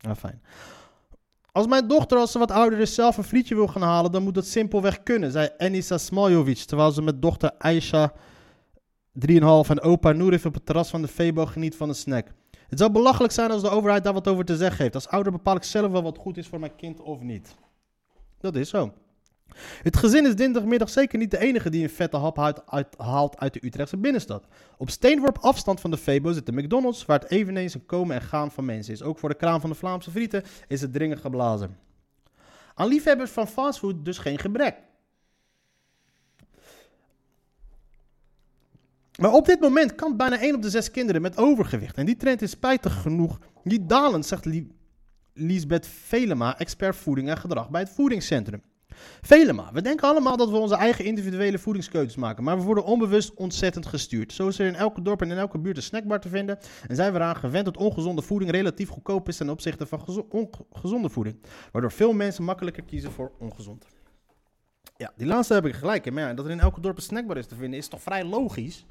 ah, 0.00 0.16
fijn. 0.16 0.42
Als 1.52 1.66
mijn 1.66 1.88
dochter, 1.88 2.18
als 2.18 2.32
ze 2.32 2.38
wat 2.38 2.50
ouder 2.50 2.78
is, 2.78 2.94
zelf 2.94 3.16
een 3.16 3.24
frietje 3.24 3.54
wil 3.54 3.66
gaan 3.66 3.82
halen, 3.82 4.12
dan 4.12 4.22
moet 4.22 4.34
dat 4.34 4.46
simpelweg 4.46 5.02
kunnen, 5.02 5.30
zei 5.30 5.48
Enisa 5.56 5.98
Smoljovic, 5.98 6.58
terwijl 6.58 6.90
ze 6.90 7.02
met 7.02 7.22
dochter 7.22 7.52
Aisha 7.58 8.12
3,5 9.12 9.70
en 9.70 9.80
opa 9.80 10.12
Noerif 10.12 10.46
op 10.46 10.54
het 10.54 10.66
terras 10.66 10.90
van 10.90 11.02
de 11.02 11.08
Febo 11.08 11.46
geniet 11.46 11.76
van 11.76 11.88
een 11.88 11.94
snack. 11.94 12.32
Het 12.74 12.82
zou 12.82 12.94
belachelijk 12.94 13.32
zijn 13.32 13.50
als 13.50 13.62
de 13.62 13.68
overheid 13.68 14.04
daar 14.04 14.12
wat 14.12 14.28
over 14.28 14.44
te 14.44 14.56
zeggen 14.56 14.82
heeft. 14.82 14.94
Als 14.94 15.08
ouder 15.08 15.32
bepaal 15.32 15.56
ik 15.56 15.62
zelf 15.62 15.92
wel 15.92 16.02
wat 16.02 16.18
goed 16.18 16.36
is 16.36 16.46
voor 16.46 16.60
mijn 16.60 16.76
kind 16.76 17.00
of 17.00 17.20
niet. 17.20 17.54
Dat 18.40 18.56
is 18.56 18.68
zo. 18.68 18.92
Het 19.82 19.96
gezin 19.96 20.26
is 20.26 20.36
dinsdagmiddag 20.36 20.88
zeker 20.88 21.18
niet 21.18 21.30
de 21.30 21.38
enige 21.38 21.70
die 21.70 21.82
een 21.82 21.90
vette 21.90 22.16
hap 22.16 22.38
uit, 22.38 22.66
uit- 22.66 22.94
haalt 22.96 23.38
uit 23.38 23.52
de 23.52 23.66
Utrechtse 23.66 23.96
binnenstad. 23.96 24.46
Op 24.76 24.90
steenworp 24.90 25.38
afstand 25.38 25.80
van 25.80 25.90
de 25.90 25.96
Febo 25.96 26.32
zit 26.32 26.46
de 26.46 26.52
McDonald's, 26.52 27.04
waar 27.04 27.20
het 27.20 27.30
eveneens 27.30 27.74
een 27.74 27.86
komen 27.86 28.16
en 28.16 28.22
gaan 28.22 28.50
van 28.50 28.64
mensen 28.64 28.92
is. 28.92 29.02
Ook 29.02 29.18
voor 29.18 29.28
de 29.28 29.34
kraam 29.34 29.60
van 29.60 29.70
de 29.70 29.76
Vlaamse 29.76 30.10
frieten 30.10 30.42
is 30.68 30.80
het 30.80 30.92
dringend 30.92 31.20
geblazen. 31.20 31.78
Aan 32.74 32.88
liefhebbers 32.88 33.30
van 33.30 33.48
fastfood 33.48 34.04
dus 34.04 34.18
geen 34.18 34.38
gebrek. 34.38 34.76
Maar 39.20 39.32
op 39.32 39.46
dit 39.46 39.60
moment 39.60 39.94
kan 39.94 40.16
bijna 40.16 40.40
1 40.40 40.54
op 40.54 40.62
de 40.62 40.70
6 40.70 40.90
kinderen 40.90 41.22
met 41.22 41.36
overgewicht. 41.36 41.96
En 41.96 42.06
die 42.06 42.16
trend 42.16 42.42
is 42.42 42.50
spijtig 42.50 43.02
genoeg 43.02 43.38
niet 43.62 43.88
dalend, 43.88 44.26
zegt 44.26 44.46
Liesbeth 45.34 45.86
Velema, 45.86 46.58
expert 46.58 46.96
voeding 46.96 47.28
en 47.28 47.36
gedrag 47.36 47.70
bij 47.70 47.80
het 47.80 47.90
voedingscentrum. 47.90 48.62
Velema, 49.22 49.72
we 49.72 49.82
denken 49.82 50.08
allemaal 50.08 50.36
dat 50.36 50.50
we 50.50 50.56
onze 50.56 50.76
eigen 50.76 51.04
individuele 51.04 51.58
voedingskeuzes 51.58 52.16
maken, 52.16 52.44
maar 52.44 52.56
we 52.56 52.62
worden 52.62 52.84
onbewust 52.84 53.34
ontzettend 53.34 53.86
gestuurd. 53.86 54.32
Zo 54.32 54.48
is 54.48 54.58
er 54.58 54.66
in 54.66 54.74
elke 54.74 55.02
dorp 55.02 55.22
en 55.22 55.30
in 55.30 55.38
elke 55.38 55.58
buurt 55.58 55.76
een 55.76 55.82
snackbar 55.82 56.20
te 56.20 56.28
vinden 56.28 56.58
en 56.88 56.96
zijn 56.96 57.12
we 57.12 57.18
eraan 57.18 57.36
gewend 57.36 57.64
dat 57.64 57.76
ongezonde 57.76 58.22
voeding 58.22 58.50
relatief 58.50 58.88
goedkoop 58.88 59.28
is 59.28 59.36
ten 59.36 59.50
opzichte 59.50 59.86
van 59.86 60.00
gezo- 60.00 60.26
ongezonde 60.30 61.08
voeding, 61.08 61.36
waardoor 61.72 61.92
veel 61.92 62.12
mensen 62.12 62.44
makkelijker 62.44 62.82
kiezen 62.82 63.12
voor 63.12 63.32
ongezond. 63.38 63.86
Ja, 64.96 65.12
die 65.16 65.26
laatste 65.26 65.54
heb 65.54 65.66
ik 65.66 65.74
gelijk 65.74 66.12
maar 66.12 66.34
dat 66.34 66.44
er 66.44 66.50
in 66.50 66.60
elke 66.60 66.80
dorp 66.80 66.96
een 66.96 67.02
snackbar 67.02 67.36
is 67.36 67.46
te 67.46 67.54
vinden 67.54 67.78
is 67.78 67.88
toch 67.88 68.02
vrij 68.02 68.24
logisch. 68.24 68.86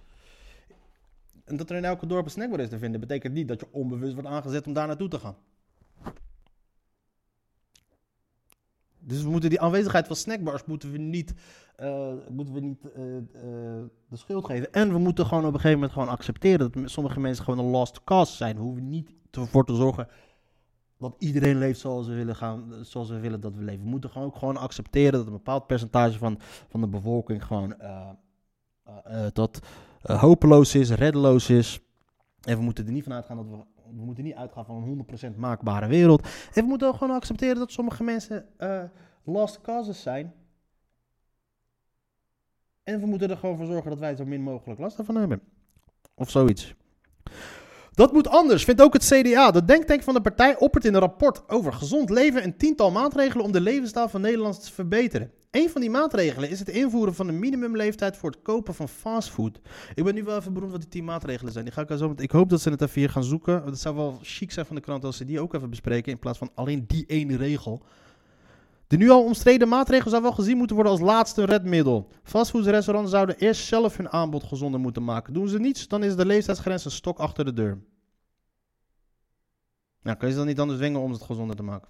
En 1.44 1.58
dat 1.58 1.70
er 1.70 1.76
in 1.76 1.86
elke 1.86 2.06
dorp 2.06 2.26
een 2.26 2.32
snackbar 2.32 2.60
is 2.60 2.70
te 2.70 2.78
vinden, 2.78 3.00
betekent 3.00 3.34
niet 3.34 3.48
dat 3.48 3.60
je 3.60 3.68
onbewust 3.72 4.14
wordt 4.14 4.30
aangezet 4.30 4.68
om 4.68 4.74
daar 4.74 4.88
naartoe 4.88 5.08
te 5.08 5.20
gaan. 5.20 5.36
Dus 9.06 9.24
we 9.24 9.30
moeten 9.30 9.50
die 9.50 9.62
aanwezigheid 9.62 10.08
van 10.08 10.16
snackbars 10.16 10.66
moeten 10.66 10.92
we 10.92 10.98
niet, 10.98 11.34
eh, 11.76 12.14
moeten 12.30 12.54
we 12.54 12.60
niet 12.60 12.92
eh, 12.92 13.18
eh, 13.18 13.24
de 14.10 14.18
schuld 14.18 14.46
geven. 14.46 14.72
En 14.72 14.92
we 14.92 14.98
moeten 14.98 15.26
gewoon 15.26 15.46
op 15.46 15.54
een 15.54 15.60
gegeven 15.60 15.80
moment 15.80 15.92
gewoon 15.94 16.10
accepteren 16.10 16.72
dat 16.72 16.90
sommige 16.90 17.20
mensen 17.20 17.44
gewoon 17.44 17.66
een 17.66 17.72
lost 17.72 18.04
cause 18.04 18.36
zijn. 18.36 18.56
We 18.56 18.62
hoeven 18.62 18.90
niet 18.90 19.14
ervoor 19.32 19.66
te 19.66 19.76
zorgen 19.76 20.08
dat 20.98 21.16
iedereen 21.18 21.58
leeft 21.58 21.80
zoals 21.80 22.08
we 22.08 22.14
willen, 22.14 22.36
gaan, 22.36 22.74
zoals 22.82 23.10
we 23.10 23.20
willen 23.20 23.42
dat 23.42 23.56
we 23.56 23.64
leven. 23.64 23.84
We 23.84 23.90
moeten 23.90 24.10
gewoon 24.10 24.28
ook 24.28 24.36
gewoon 24.36 24.58
accepteren 24.58 25.12
dat 25.12 25.26
een 25.26 25.32
bepaald 25.32 25.68
percentage 25.68 26.18
van, 26.18 26.40
van 26.70 26.82
de 26.82 26.88
bevolking 26.88 27.46
gewoon 27.46 27.76
dat 29.34 29.60
eh, 30.04 30.22
hopeloos 30.22 30.76
is, 30.76 30.90
reddeloos 30.90 31.50
is. 31.50 31.80
En 32.42 32.58
we 32.58 32.64
moeten 32.64 32.86
er 32.86 32.92
niet 32.92 33.04
van 33.04 33.14
uitgaan 33.14 33.38
dat 33.38 33.46
we, 33.46 33.58
we 33.96 34.04
moeten 34.04 34.24
niet 34.24 34.36
uitgaan 34.36 34.66
van 34.66 34.76
een 34.76 35.32
100% 35.34 35.36
maakbare 35.36 35.88
wereld. 35.88 36.28
En 36.54 36.64
we 36.64 36.70
moeten 36.70 36.88
ook 36.88 36.98
gewoon 36.98 37.16
accepteren 37.16 37.56
dat 37.56 37.72
sommige 37.72 38.04
mensen 38.04 38.46
eh, 38.58 38.84
lost 39.24 39.62
causes 39.62 40.02
zijn. 40.02 40.34
En 42.84 43.00
we 43.00 43.06
moeten 43.06 43.30
er 43.30 43.38
gewoon 43.38 43.58
voor 43.58 43.66
zorgen 43.66 43.90
dat 43.90 44.00
wij 44.00 44.16
zo 44.16 44.26
min 44.26 44.42
mogelijk 44.42 44.80
last 44.80 44.98
van 45.04 45.16
hebben. 45.16 45.42
Of 46.16 46.30
zoiets. 46.30 46.76
Dat 47.96 48.14
moet 48.14 48.28
anders, 48.28 48.64
vindt 48.64 48.82
ook 48.82 48.94
het 48.94 49.06
CDA. 49.06 49.52
De 49.52 49.66
denktank 49.66 50.04
van 50.04 50.14
de 50.14 50.22
partij 50.22 50.58
oppert 50.58 50.86
in 50.86 50.94
een 50.94 51.00
rapport 51.00 51.50
over 51.50 51.74
gezond 51.74 52.10
leven 52.10 52.44
een 52.44 52.58
tiental 52.58 52.92
maatregelen 52.92 53.46
om 53.46 53.52
de 53.52 53.62
levensstijl 53.62 54.10
van 54.10 54.22
Nederlanders 54.22 54.66
te 54.66 54.74
verbeteren. 54.74 55.32
Een 55.52 55.70
van 55.70 55.82
die 55.82 55.90
maatregelen 55.90 56.50
is 56.50 56.60
het 56.60 56.70
invoeren 56.70 57.16
van 57.16 57.28
een 57.28 57.40
minimumleeftijd 57.40 58.18
voor 58.18 58.30
het 58.30 58.42
kopen 58.42 58.74
van 58.74 58.90
fastfood. 58.90 59.60
Ik 59.96 60.04
ben 60.04 60.16
nu 60.16 60.24
wel 60.24 60.38
even 60.38 60.54
benoemd 60.54 60.72
wat 60.72 60.82
die 60.82 60.90
tien 60.90 61.04
maatregelen 61.04 61.54
zijn. 61.54 61.66
Die 61.66 61.74
ga 61.74 61.82
ik, 61.82 61.98
zo 61.98 62.08
met, 62.08 62.22
ik 62.22 62.32
hoop 62.32 62.50
dat 62.50 62.62
ze 62.62 62.70
het 62.70 62.82
even 62.82 63.00
hier 63.00 63.10
gaan 63.10 63.24
zoeken. 63.24 63.64
Het 63.66 63.80
zou 63.80 63.96
wel 63.96 64.20
chic 64.22 64.52
zijn 64.52 64.66
van 64.66 64.76
de 64.76 64.82
krant 64.82 65.06
als 65.06 65.18
ze 65.18 65.26
die 65.26 65.40
ook 65.40 65.54
even 65.54 65.70
bespreken 65.70 66.12
in 66.12 66.20
plaats 66.20 66.38
van 66.38 66.52
alleen 66.56 66.84
die 66.88 67.06
ene 67.06 67.38
regel. 67.38 67.84
De 68.88 68.98
nu 68.98 69.10
al 69.10 69.24
omstreden 69.24 69.68
maatregel 69.68 70.10
zou 70.10 70.22
wel 70.22 70.32
gezien 70.32 70.58
moeten 70.58 70.76
worden 70.76 70.94
als 70.94 71.02
laatste 71.02 71.46
redmiddel. 71.46 72.12
Fastfoodrestaurants 72.24 73.12
zouden 73.12 73.38
eerst 73.38 73.66
zelf 73.66 73.98
hun 73.98 74.10
aanbod 74.10 74.44
gezonder 74.44 74.80
moeten 74.80 75.04
maken. 75.04 75.34
Doen 75.34 75.48
ze 75.48 75.60
niets, 75.60 75.88
dan 75.88 76.04
is 76.04 76.16
de 76.16 76.26
leeftijdsgrens 76.26 76.86
een 76.86 76.92
stok 76.92 77.20
achter 77.20 77.46
de 77.46 77.54
deur. 77.54 77.84
Nou, 80.02 80.18
kun 80.18 80.28
je 80.28 80.34
ze 80.34 80.40
dan 80.40 80.48
niet 80.48 80.60
anders 80.60 80.80
dwingen 80.80 81.02
om 81.02 81.12
het 81.12 81.22
gezonder 81.22 81.56
te 81.56 81.64
maken? 81.64 81.90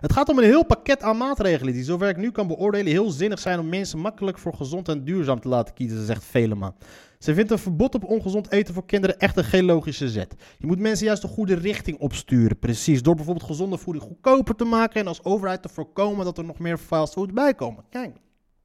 Het 0.00 0.12
gaat 0.12 0.28
om 0.28 0.38
een 0.38 0.44
heel 0.44 0.64
pakket 0.64 1.02
aan 1.02 1.16
maatregelen 1.16 1.72
die, 1.72 1.84
zover 1.84 2.08
ik 2.08 2.16
nu 2.16 2.30
kan 2.30 2.46
beoordelen, 2.46 2.92
heel 2.92 3.10
zinnig 3.10 3.38
zijn 3.38 3.58
om 3.58 3.68
mensen 3.68 3.98
makkelijk 3.98 4.38
voor 4.38 4.54
gezond 4.54 4.88
en 4.88 5.04
duurzaam 5.04 5.40
te 5.40 5.48
laten 5.48 5.74
kiezen, 5.74 6.06
zegt 6.06 6.24
Velema. 6.24 6.74
Ze 7.18 7.34
vindt 7.34 7.50
een 7.50 7.58
verbod 7.58 7.94
op 7.94 8.04
ongezond 8.04 8.50
eten 8.50 8.74
voor 8.74 8.86
kinderen 8.86 9.18
echt 9.18 9.52
een 9.52 9.64
logische 9.64 10.08
zet. 10.08 10.34
Je 10.58 10.66
moet 10.66 10.78
mensen 10.78 11.06
juist 11.06 11.22
de 11.22 11.28
goede 11.28 11.54
richting 11.54 11.98
opsturen, 11.98 12.58
precies. 12.58 13.02
Door 13.02 13.14
bijvoorbeeld 13.14 13.46
gezonde 13.46 13.78
voeding 13.78 14.04
goedkoper 14.04 14.54
te 14.54 14.64
maken 14.64 15.00
en 15.00 15.06
als 15.06 15.24
overheid 15.24 15.62
te 15.62 15.68
voorkomen 15.68 16.24
dat 16.24 16.38
er 16.38 16.44
nog 16.44 16.58
meer 16.58 16.78
fastfood 16.78 17.34
bij 17.34 17.54
komen. 17.54 17.84
Kijk, 17.90 18.16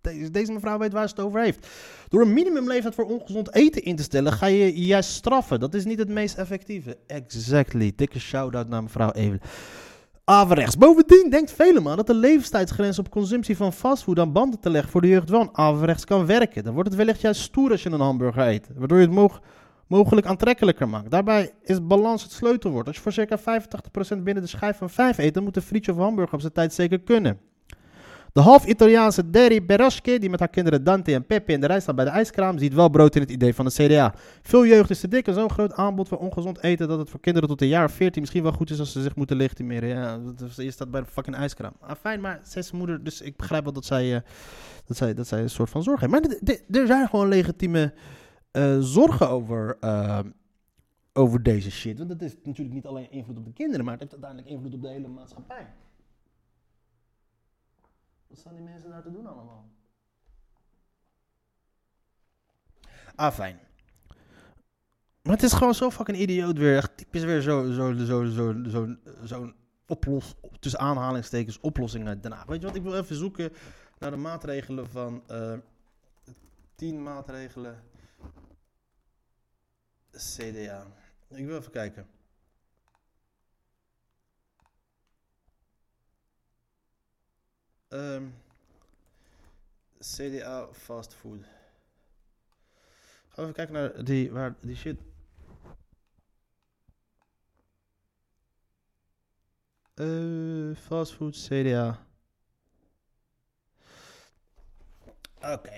deze, 0.02 0.32
deze 0.32 0.52
mevrouw 0.52 0.78
weet 0.78 0.94
waar 0.94 1.08
ze 1.08 1.16
het 1.16 1.26
over 1.26 1.42
heeft. 1.42 1.68
Door 2.08 2.22
een 2.22 2.34
minimumleeftijd 2.34 2.96
voor 2.96 3.06
ongezond 3.06 3.54
eten 3.54 3.84
in 3.84 3.96
te 3.96 4.04
stellen, 4.04 4.32
ga 4.32 4.46
je 4.46 4.86
juist 4.86 5.10
straffen. 5.10 5.60
Dat 5.60 5.74
is 5.74 5.86
niet 5.86 6.00
het 6.00 6.10
meest 6.10 6.38
effectieve. 6.38 6.98
Exactly. 7.08 7.94
Dikke 7.96 8.20
shout-out 8.20 8.68
naar 8.68 8.84
mevrouw 8.84 9.12
Even. 9.12 9.42
Averechts. 10.32 10.78
Bovendien 10.78 11.30
denkt 11.30 11.52
Velema 11.52 11.96
dat 11.96 12.08
de 12.08 12.14
leeftijdsgrens 12.14 13.00
op 13.00 13.10
consumptie 13.10 13.58
van 13.58 13.74
fastfood 13.74 14.20
aan 14.20 14.32
banden 14.32 14.60
te 14.60 14.70
leggen 14.70 14.92
voor 14.92 15.02
de 15.02 15.08
jeugd 15.08 15.30
wel 15.30 15.42
een 15.42 15.58
averechts 15.58 16.06
kan 16.06 16.26
werken. 16.26 16.64
Dan 16.64 16.74
wordt 16.74 16.90
het 16.90 16.98
wellicht 16.98 17.22
juist 17.22 17.42
stoer 17.42 17.72
als 17.72 17.84
je 17.84 17.90
een 17.90 18.00
hamburger 18.00 18.48
eet, 18.48 18.70
waardoor 18.76 18.98
je 18.98 19.06
het 19.06 19.14
mog- 19.14 19.42
mogelijk 19.88 20.28
aantrekkelijker 20.28 20.90
maakt. 20.90 21.12
Daarbij 21.12 21.52
is 21.64 21.88
balans 21.88 22.24
het 22.24 22.32
sleutelwoord. 22.32 22.88
Als 22.88 22.96
je 22.96 23.02
voor 23.02 23.12
circa 23.12 23.38
85% 23.40 24.24
binnen 24.24 24.44
de 24.44 24.50
schijf 24.50 24.78
van 24.78 24.90
5 24.90 25.18
eet, 25.18 25.34
dan 25.34 25.44
moet 25.44 25.56
een 25.56 25.62
frietje 25.62 25.92
of 25.92 25.98
hamburger 25.98 26.34
op 26.34 26.42
zijn 26.42 26.54
tijd 26.54 26.74
zeker 26.74 27.00
kunnen. 27.00 27.40
De 28.34 28.42
half-Italiaanse 28.42 29.30
Derry 29.30 29.66
Berasche, 29.66 30.20
die 30.20 30.30
met 30.30 30.40
haar 30.40 30.50
kinderen 30.50 30.84
Dante 30.84 31.14
en 31.14 31.26
Peppe 31.26 31.52
in 31.52 31.62
de 31.62 31.68
rij 31.68 31.80
staat 31.80 31.96
bij 31.96 32.06
de 32.06 32.12
ijskraam, 32.12 32.58
ziet 32.58 32.74
wel 32.74 32.90
brood 32.90 33.16
in 33.16 33.22
het 33.22 33.32
idee 33.32 33.54
van 33.54 33.66
de 33.66 33.72
CDA. 33.72 34.14
Veel 34.42 34.66
jeugd 34.66 34.90
is 34.90 35.00
te 35.00 35.08
dik 35.08 35.28
en 35.28 35.34
zo'n 35.34 35.50
groot 35.50 35.74
aanbod 35.74 36.08
van 36.08 36.18
ongezond 36.18 36.64
eten 36.64 36.88
dat 36.88 37.00
het 37.00 37.10
voor 37.10 37.20
kinderen 37.20 37.50
tot 37.50 37.62
een 37.62 37.68
jaar 37.68 37.86
of 37.86 37.92
14 37.92 38.22
misschien 38.22 38.44
wel 38.44 38.52
goed 38.52 38.70
is 38.70 38.80
als 38.80 38.92
ze 38.92 39.02
zich 39.02 39.16
moeten 39.16 39.38
legitimeren. 39.38 39.90
Ja, 39.90 40.18
dat 40.18 40.56
je 40.56 40.72
staat 40.72 40.92
bij 40.92 41.02
de 41.02 41.08
fucking 41.08 41.36
ijskraam. 41.36 41.74
Ah, 41.80 41.96
fijn, 42.00 42.22
maar 42.22 42.40
zijn 42.44 42.66
moeder, 42.74 43.04
dus 43.04 43.22
ik 43.22 43.36
begrijp 43.38 43.64
wel 43.64 43.74
dat 43.74 43.86
zij, 43.86 44.16
eh, 44.16 44.22
dat 44.86 44.98
zij, 44.98 45.14
dat 45.14 45.28
zij 45.28 45.42
een 45.42 45.50
soort 45.50 45.70
van 45.70 45.84
zorg 45.84 46.00
heeft. 46.00 46.12
Maar 46.12 46.22
er 46.70 46.88
zijn 46.88 47.08
gewoon 47.08 47.28
legitieme 47.28 47.94
eh, 48.52 48.80
zorgen 48.80 49.30
over, 49.30 49.78
eh, 49.80 50.20
over 51.14 51.44
deze 51.44 51.72
shit. 51.72 51.98
Want 51.98 52.10
het 52.10 52.22
is 52.22 52.36
natuurlijk 52.44 52.76
niet 52.76 52.86
alleen 52.86 53.12
invloed 53.12 53.38
op 53.38 53.46
de 53.46 53.54
kinderen, 53.54 53.86
maar 53.86 53.94
het 53.94 54.02
heeft 54.02 54.14
uiteindelijk 54.14 54.52
invloed 54.52 54.74
op 54.74 54.82
de 54.82 54.90
hele 54.90 55.08
maatschappij. 55.08 55.68
Wat 58.32 58.40
staan 58.40 58.56
die 58.56 58.64
mensen 58.64 58.90
daar 58.90 59.02
te 59.02 59.12
doen 59.12 59.28
allemaal? 59.28 59.70
Ah, 63.16 63.34
fijn. 63.34 63.60
Maar 65.22 65.34
het 65.34 65.44
is 65.44 65.54
gewoon 65.54 65.74
zo 65.74 65.90
fucking 65.90 66.18
idioot 66.18 66.58
weer. 66.58 66.78
Echt 66.78 66.98
typisch 66.98 67.24
weer 67.24 67.42
zo, 67.42 67.72
zo, 67.72 67.94
zo, 67.94 68.26
zo, 68.26 68.64
zo, 68.70 68.96
zo'n 69.24 69.56
oplos, 69.88 70.36
tussen 70.60 70.80
aanhalingstekens, 70.80 71.60
oplossing 71.60 72.24
Haag. 72.24 72.46
Weet 72.46 72.62
je 72.62 72.68
wat, 72.68 72.76
ik 72.76 72.84
wil 72.84 72.98
even 72.98 73.16
zoeken 73.16 73.54
naar 74.00 74.12
de 74.12 74.18
maatregelen 74.18 74.90
van 74.90 75.24
eh 75.28 75.58
10 76.76 77.04
maatregelen 77.04 77.84
CDA. 80.12 80.88
Ik 81.30 81.46
wil 81.46 81.58
even 81.58 81.72
kijken. 81.72 82.08
Ehm, 87.92 88.24
CDA 90.00 90.68
fast 90.74 91.14
food. 91.14 91.44
Gaan 93.28 93.36
we 93.36 93.42
even 93.42 93.54
kijken 93.54 93.74
naar 93.74 94.04
die, 94.04 94.32
waar 94.32 94.56
die 94.62 94.76
shit. 94.76 95.00
Eh, 99.94 100.76
fast 100.76 101.14
food 101.14 101.48
CDA. 101.48 102.06
Oké, 105.42 105.72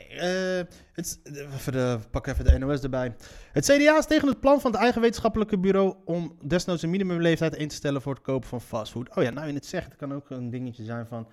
even 0.95 1.71
de, 1.71 1.99
pak 2.11 2.27
even 2.27 2.45
de 2.45 2.57
NOS 2.57 2.81
erbij. 2.81 3.15
Het 3.51 3.65
CDA 3.65 3.97
is 3.97 4.05
tegen 4.05 4.27
het 4.27 4.39
plan 4.39 4.61
van 4.61 4.71
het 4.71 4.79
eigen 4.79 5.01
wetenschappelijke 5.01 5.59
bureau 5.59 5.95
om 6.05 6.37
desnoods 6.41 6.81
een 6.81 6.89
minimumleeftijd 6.89 7.55
in 7.55 7.67
te 7.67 7.75
stellen 7.75 8.01
voor 8.01 8.13
het 8.13 8.23
kopen 8.23 8.49
van 8.49 8.61
fastfood. 8.61 9.15
Oh 9.15 9.23
ja, 9.23 9.29
nou 9.29 9.47
je 9.47 9.53
het 9.53 9.65
zegt, 9.65 9.85
het 9.85 9.95
kan 9.95 10.13
ook 10.13 10.29
een 10.29 10.49
dingetje 10.49 10.83
zijn 10.83 11.07
van 11.07 11.27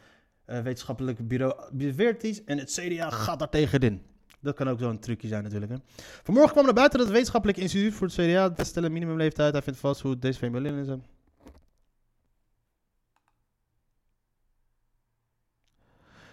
eh 0.50 0.62
wetenschappelijke 0.62 1.22
bureau 1.22 1.54
beweert 1.72 2.44
en 2.44 2.58
het 2.58 2.70
CDA 2.70 3.10
gaat 3.10 3.38
daar 3.38 3.48
tegenin. 3.48 4.02
Dat 4.40 4.54
kan 4.54 4.68
ook 4.68 4.78
zo'n 4.78 4.98
trucje 4.98 5.28
zijn 5.28 5.42
natuurlijk. 5.42 5.72
Hè. 5.72 5.78
Vanmorgen 6.22 6.52
kwam 6.52 6.64
naar 6.64 6.74
buiten 6.74 6.98
dat 6.98 7.06
het 7.06 7.16
wetenschappelijk 7.16 7.58
instituut 7.58 7.94
voor 7.94 8.06
het 8.06 8.16
CDA 8.16 8.54
vaststellen 8.54 8.92
minimumleeftijd. 8.92 9.52
Hij 9.52 9.62
vindt 9.62 9.78
DSV 10.20 10.42
in 10.42 10.52
Berlin 10.52 10.78
en 10.78 10.84
zo. 10.84 11.00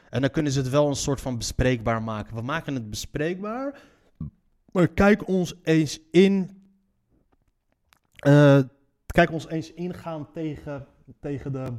En 0.10 0.22
dan 0.22 0.30
kunnen 0.30 0.52
ze 0.52 0.60
het 0.60 0.70
wel 0.70 0.88
een 0.88 0.96
soort 0.96 1.22
van 1.22 1.38
bespreekbaar 1.38 2.04
maken. 2.04 2.36
We 2.36 2.42
maken 2.42 2.74
het 2.74 2.90
bespreekbaar. 2.90 3.82
Maar 4.72 4.88
kijk 4.88 5.28
ons 5.28 5.54
eens 5.64 6.00
in. 6.12 6.62
eh, 8.14 8.60
kijk 9.06 9.32
ons 9.32 9.48
eens 9.48 9.74
ingaan 9.74 10.32
tegen, 10.32 10.88
tegen, 11.20 11.52
de, 11.52 11.74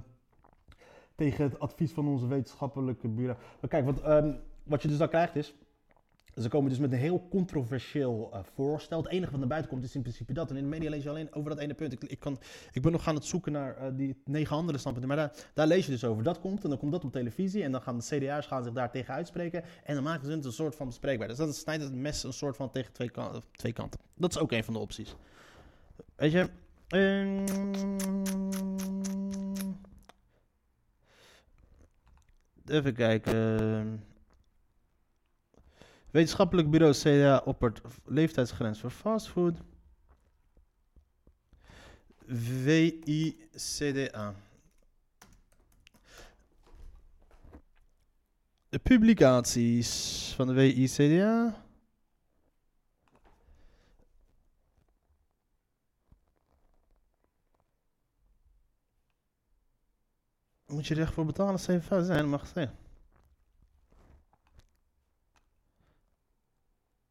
tegen 1.18 1.44
het 1.44 1.59
advies 1.59 1.92
van 1.92 2.09
onze 2.09 2.26
wetenschappelijke 2.26 3.09
bureau. 3.09 3.38
Maar 3.61 3.70
kijk, 3.70 3.85
wat, 3.85 4.00
ehm, 4.00 4.33
wat 4.62 4.83
je 4.83 4.88
dus 4.88 4.98
dan 4.98 5.09
krijgt 5.09 5.37
is. 5.37 5.54
Ze 6.37 6.48
komen 6.48 6.70
dus 6.70 6.78
met 6.78 6.92
een 6.92 6.98
heel 6.98 7.26
controversieel 7.31 8.31
eh, 8.33 8.40
voorstel. 8.54 9.02
Het 9.02 9.11
enige 9.12 9.31
wat 9.31 9.40
naar 9.40 9.48
buiten 9.48 9.70
komt 9.70 9.85
is 9.85 9.94
in 9.94 10.00
principe 10.02 10.33
dat. 10.33 10.50
En 10.50 10.57
in 10.57 10.62
de 10.62 10.68
media 10.68 10.90
lees 10.90 11.02
je 11.02 11.09
alleen 11.09 11.35
over 11.35 11.50
dat 11.50 11.59
ene 11.59 11.74
punt. 11.74 11.92
Ik, 11.92 12.04
ik, 12.04 12.20
kan, 12.20 12.38
ik 12.72 12.83
ben 12.83 12.92
nog 12.92 13.09
aan 13.09 13.14
het 13.14 13.24
zoeken 13.24 13.52
naar 13.52 13.76
eh, 13.76 13.88
die 13.96 14.22
negen 14.24 14.57
andere 14.57 14.78
standpunten. 14.78 15.16
Maar 15.16 15.26
daar, 15.26 15.46
daar 15.54 15.66
lees 15.66 15.85
je 15.85 15.90
dus 15.90 16.04
over. 16.04 16.22
Dat 16.22 16.40
komt 16.40 16.62
en 16.64 16.68
dan 16.68 16.78
komt 16.78 16.92
dat 16.92 17.04
op 17.04 17.12
televisie. 17.12 17.62
En 17.62 17.72
dan 17.72 17.83
gaan 17.83 17.98
de 17.98 18.04
CDA's 18.18 18.46
gaan 18.46 18.64
zich 18.64 18.72
daar 18.72 18.90
tegen 18.90 19.14
uitspreken. 19.14 19.64
En 19.85 19.94
dan 19.94 20.04
maken 20.04 20.26
ze 20.26 20.33
het 20.33 20.44
een 20.44 20.52
soort 20.52 20.74
van 20.74 20.87
bespreekbaar. 20.87 21.28
Dus 21.28 21.37
dan 21.37 21.52
snijdt 21.52 21.83
het 21.83 21.94
mes 21.94 22.22
een 22.22 22.33
soort 22.33 22.57
van 22.57 22.70
tegen 22.70 22.92
twee, 22.92 23.11
kan- 23.11 23.42
twee 23.52 23.72
kanten. 23.72 24.00
Dat 24.14 24.31
is 24.31 24.38
ook 24.38 24.52
een 24.52 24.64
van 24.64 24.74
de 24.74 24.81
opties. 24.81 25.14
Weet 26.16 26.33
je. 26.33 26.48
ehm, 26.88 27.44
even 32.70 32.94
kijken. 32.94 34.04
Wetenschappelijk 36.11 36.70
bureau 36.70 36.92
CDA 36.94 37.42
oppert 37.44 37.81
leeftijdsgrens 38.04 38.81
voor 38.81 38.90
fastfood. 38.90 39.59
WICDA. 42.64 44.35
De 48.68 48.78
publicaties 48.78 50.33
van 50.37 50.46
de 50.46 50.52
WICDA. 50.52 51.66
Moet 60.68 60.87
je 60.87 60.94
er 60.94 61.00
echt 61.00 61.12
voor 61.12 61.26
betalen? 61.26 61.61
7,5 61.61 61.87
zijn, 62.04 62.28
mag 62.28 62.46
zijn. 62.46 62.70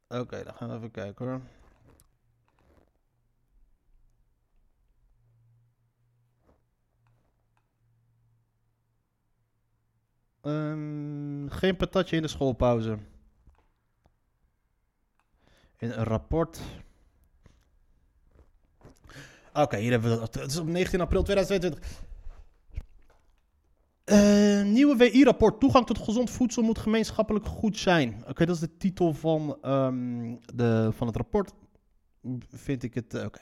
Oké, 0.08 0.43
dan 0.43 0.54
gaan 0.54 0.70
we 0.70 0.76
even 0.76 0.91
kijken 0.91 1.26
hoor. 1.26 1.41
Ehm, 10.41 11.48
geen 11.50 11.76
patatje 11.78 12.15
in 12.15 12.22
de 12.22 12.28
schoolpauze. 12.28 12.98
In 15.78 15.91
een 15.91 16.04
rapport. 16.04 16.62
Oké, 19.54 19.78
hier 19.78 19.91
hebben 19.91 20.12
we 20.12 20.20
dat. 20.20 20.34
Het 20.34 20.52
is 20.52 20.58
op 20.58 20.67
19 20.67 21.02
april 21.02 21.24
2022. 21.24 22.07
Eh, 24.08 24.63
nieuwe 24.63 24.96
WI-rapport. 24.96 25.60
Toegang 25.60 25.86
tot 25.86 25.98
gezond 25.98 26.30
voedsel 26.30 26.63
moet 26.63 26.78
gemeenschappelijk 26.80 27.46
goed 27.46 27.78
zijn. 27.78 28.24
Oké, 28.28 28.46
dat 28.46 28.56
is 28.56 28.62
de 28.62 28.78
titel 28.78 29.13
van, 29.13 29.58
ehm, 29.62 30.36
de, 30.56 30.89
van 30.93 31.08
het 31.08 31.15
rapport. 31.15 31.52
Vind 32.50 32.84
ik 32.84 32.93
het. 32.93 33.13
eh, 33.13 33.26
Oké. 33.26 33.39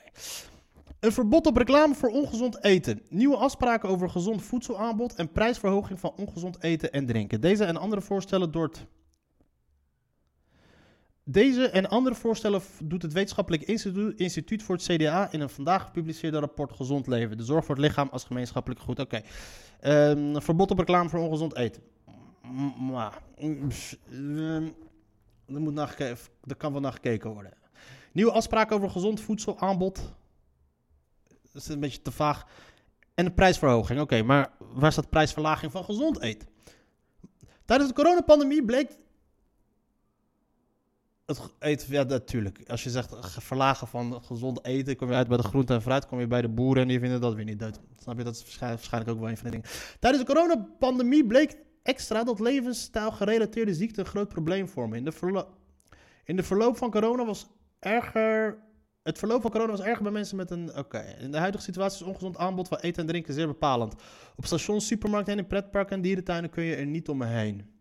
Een 1.00 1.12
verbod 1.12 1.46
op 1.46 1.56
reclame 1.56 1.94
voor 1.94 2.08
ongezond 2.10 2.64
eten. 2.64 3.02
Nieuwe 3.08 3.36
afspraken 3.36 3.88
over 3.88 4.10
gezond 4.10 4.42
voedselaanbod 4.42 5.14
en 5.14 5.32
prijsverhoging 5.32 6.00
van 6.00 6.12
ongezond 6.16 6.62
eten 6.62 6.92
en 6.92 7.06
drinken. 7.06 7.40
Deze 7.40 7.64
en 7.64 7.76
andere 7.76 8.00
voorstellen 8.02 8.50
door 8.52 8.64
het. 8.64 8.86
Deze 11.28 11.68
en 11.68 11.88
andere 11.88 12.14
voorstellen 12.14 12.62
doet 12.82 13.02
het 13.02 13.12
Wetenschappelijk 13.12 13.62
Instituut, 13.62 14.18
Instituut 14.18 14.62
voor 14.62 14.74
het 14.74 14.84
CDA 14.84 15.32
in 15.32 15.40
een 15.40 15.48
vandaag 15.48 15.84
gepubliceerde 15.84 16.38
rapport 16.38 16.72
Gezond 16.72 17.06
Leven. 17.06 17.36
De 17.36 17.44
zorg 17.44 17.64
voor 17.64 17.74
het 17.74 17.84
lichaam 17.84 18.08
als 18.12 18.24
gemeenschappelijk 18.24 18.80
goed. 18.80 18.98
Oké. 18.98 19.20
Ehm, 19.80 20.40
verbod 20.40 20.70
op 20.70 20.78
reclame 20.78 21.08
voor 21.08 21.18
ongezond 21.18 21.56
eten. 21.56 21.82
Maar, 22.90 23.22
ehm, 23.38 24.68
er, 25.46 25.60
moet 25.60 25.78
er 25.78 26.56
kan 26.56 26.72
wel 26.72 26.80
naar 26.80 26.92
gekeken 26.92 27.30
worden. 27.30 27.52
Nieuwe 28.12 28.32
afspraken 28.32 28.76
over 28.76 28.90
gezond 28.90 29.20
voedselaanbod. 29.20 30.14
Dat 31.52 31.62
is 31.62 31.68
een 31.68 31.80
beetje 31.80 32.02
te 32.02 32.12
vaag. 32.12 32.46
En 33.14 33.24
de 33.24 33.32
prijsverhoging. 33.32 34.00
Oké, 34.00 34.22
maar 34.22 34.50
waar 34.58 34.92
staat 34.92 35.10
prijsverlaging 35.10 35.72
van 35.72 35.84
gezond 35.84 36.20
eten? 36.20 36.48
Tijdens 37.64 37.88
de 37.88 37.94
coronapandemie 37.94 38.64
bleek 38.64 38.90
Het 41.26 41.40
eten, 41.58 41.92
ja, 41.92 42.02
natuurlijk. 42.02 42.60
Als 42.66 42.84
je 42.84 42.90
zegt 42.90 43.12
eh, 43.12 43.22
ge- 43.22 43.40
verlagen 43.40 43.86
van 43.86 44.22
gezond 44.22 44.64
eten, 44.64 44.96
kom 44.96 45.08
je 45.08 45.14
uit 45.14 45.28
bij 45.28 45.36
de 45.36 45.42
groente 45.42 45.74
en 45.74 45.82
fruit, 45.82 46.06
kom 46.06 46.20
je 46.20 46.26
bij 46.26 46.42
de 46.42 46.48
boeren 46.48 46.82
en 46.82 46.88
die 46.88 46.98
vinden 47.00 47.20
dat 47.20 47.34
weer 47.34 47.44
niet 47.44 47.58
dood. 47.58 47.80
Snap 48.02 48.18
je? 48.18 48.24
Dat 48.24 48.34
is 48.34 48.58
waarschijnlijk, 48.60 49.10
ook 49.10 49.20
wel 49.20 49.28
een 49.28 49.36
van 49.36 49.44
de 49.44 49.50
dingen. 49.50 49.66
Tijdens 50.00 50.24
de 50.24 50.32
coronapandemie 50.32 51.26
bleek 51.26 51.56
extra 51.82 52.24
dat 52.24 52.40
levensstijl 52.40 53.12
gerelateerde 53.12 53.74
ziekten 53.74 54.04
een 54.04 54.10
groot 54.10 54.28
probleem 54.28 54.68
vormen. 54.68 54.98
In 54.98 55.04
de, 55.04 55.44
in 56.24 56.36
de 56.36 56.42
verloop 56.42 56.76
van 56.76 56.90
corona 56.90 57.24
was 57.24 57.46
erger. 57.78 58.58
Het 59.02 59.18
verloop 59.18 59.42
van 59.42 59.50
corona 59.50 59.70
was 59.70 59.80
erger 59.80 60.02
bij 60.02 60.12
mensen 60.12 60.36
met 60.36 60.50
een. 60.50 60.76
Oké. 60.76 61.16
In 61.18 61.30
de 61.30 61.38
huidige 61.38 61.64
situatie 61.64 62.00
is 62.00 62.06
ongezond 62.06 62.36
aanbod 62.36 62.68
van 62.68 62.78
eten 62.78 63.02
en 63.02 63.08
drinken 63.08 63.34
zeer 63.34 63.46
bepalend. 63.46 63.94
Op 64.36 64.46
stations, 64.46 64.86
supermarkten 64.86 65.32
en 65.32 65.38
in 65.38 65.46
pretparken 65.46 65.96
en 65.96 66.02
dierentuinen 66.02 66.50
kun 66.50 66.64
je 66.64 66.74
er 66.74 66.86
niet 66.86 67.08
omheen. 67.08 67.74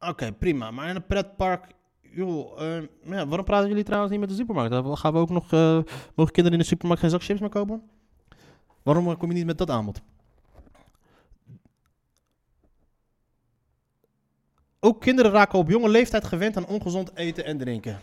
Oké, 0.00 0.32
prima. 0.32 0.70
Maar 0.70 0.88
in 0.88 0.96
een 0.96 1.06
pretpark. 1.06 1.66
Joh, 2.00 2.62
eh, 2.62 2.82
ja, 3.04 3.26
waarom 3.26 3.44
praten 3.44 3.68
jullie 3.68 3.84
trouwens 3.84 4.10
niet 4.10 4.20
met 4.20 4.28
de 4.28 4.34
supermarkt? 4.34 4.98
Gaan 4.98 5.12
we 5.12 5.18
ook 5.18 5.30
nog. 5.30 5.52
eh, 5.52 5.78
mogen 6.14 6.32
kinderen 6.32 6.52
in 6.52 6.58
de 6.58 6.64
supermarkt 6.64 7.02
geen 7.02 7.10
zak 7.10 7.22
chips 7.22 7.40
meer 7.40 7.48
kopen? 7.48 7.82
Waarom 8.82 9.16
kom 9.16 9.28
je 9.28 9.34
niet 9.34 9.46
met 9.46 9.58
dat 9.58 9.70
aanbod? 9.70 10.00
Ook 14.80 15.00
kinderen 15.00 15.30
raken 15.30 15.58
op 15.58 15.68
jonge 15.70 15.88
leeftijd 15.88 16.24
gewend 16.24 16.56
aan 16.56 16.66
ongezond 16.66 17.16
eten 17.16 17.44
en 17.44 17.58
drinken. 17.58 18.00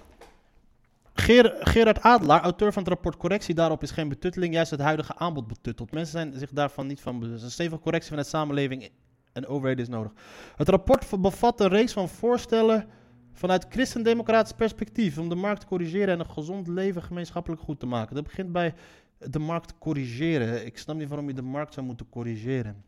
Ger- 1.14 1.56
Gerard 1.60 2.02
Adelaar, 2.02 2.42
auteur 2.42 2.74
van 2.74 2.84
het 2.84 2.92
rapport 2.92 3.18
Correctie 3.18 3.56
daarop 3.56 3.84
is 3.84 3.92
geen 3.92 4.10
betutteling, 4.10 4.54
juist 4.54 4.72
het 4.72 4.80
huidige 4.80 5.16
aanbod 5.16 5.48
betuttelt. 5.48 5.92
Mensen 5.92 6.12
zijn 6.12 6.34
zich 6.40 6.50
daarvan 6.52 6.88
niet 6.88 7.02
van 7.02 7.20
bewust. 7.20 7.44
Een 7.44 7.52
stevige 7.52 7.82
correctie 7.82 8.10
van 8.14 8.22
de 8.24 8.30
samenleving 8.30 8.90
en 9.38 9.48
overheden 9.48 9.84
is 9.84 9.90
nodig. 9.90 10.12
Het 10.56 10.70
rapport 10.70 11.22
bevat 11.22 11.60
een 11.60 11.68
reeks 11.68 11.94
van 11.94 12.10
voorstellen 12.10 12.88
vanuit 13.32 13.66
christendemocratisch 13.70 14.54
perspectief 14.54 15.18
om 15.18 15.30
de 15.30 15.36
markt 15.36 15.62
te 15.62 15.68
corrigeren 15.68 16.14
en 16.14 16.20
een 16.20 16.30
gezond 16.30 16.68
leven 16.68 17.04
gemeenschappelijk 17.04 17.62
goed 17.62 17.80
te 17.80 17.86
maken. 17.86 18.16
Dat 18.16 18.24
begint 18.24 18.52
bij 18.52 18.74
de 19.18 19.40
markt 19.40 19.78
corrigeren. 19.78 20.66
Ik 20.66 20.78
snap 20.78 20.96
niet 20.96 21.08
waarom 21.08 21.28
je 21.28 21.34
de 21.34 21.42
markt 21.42 21.74
zou 21.74 21.86
moeten 21.86 22.10
corrigeren. 22.10 22.84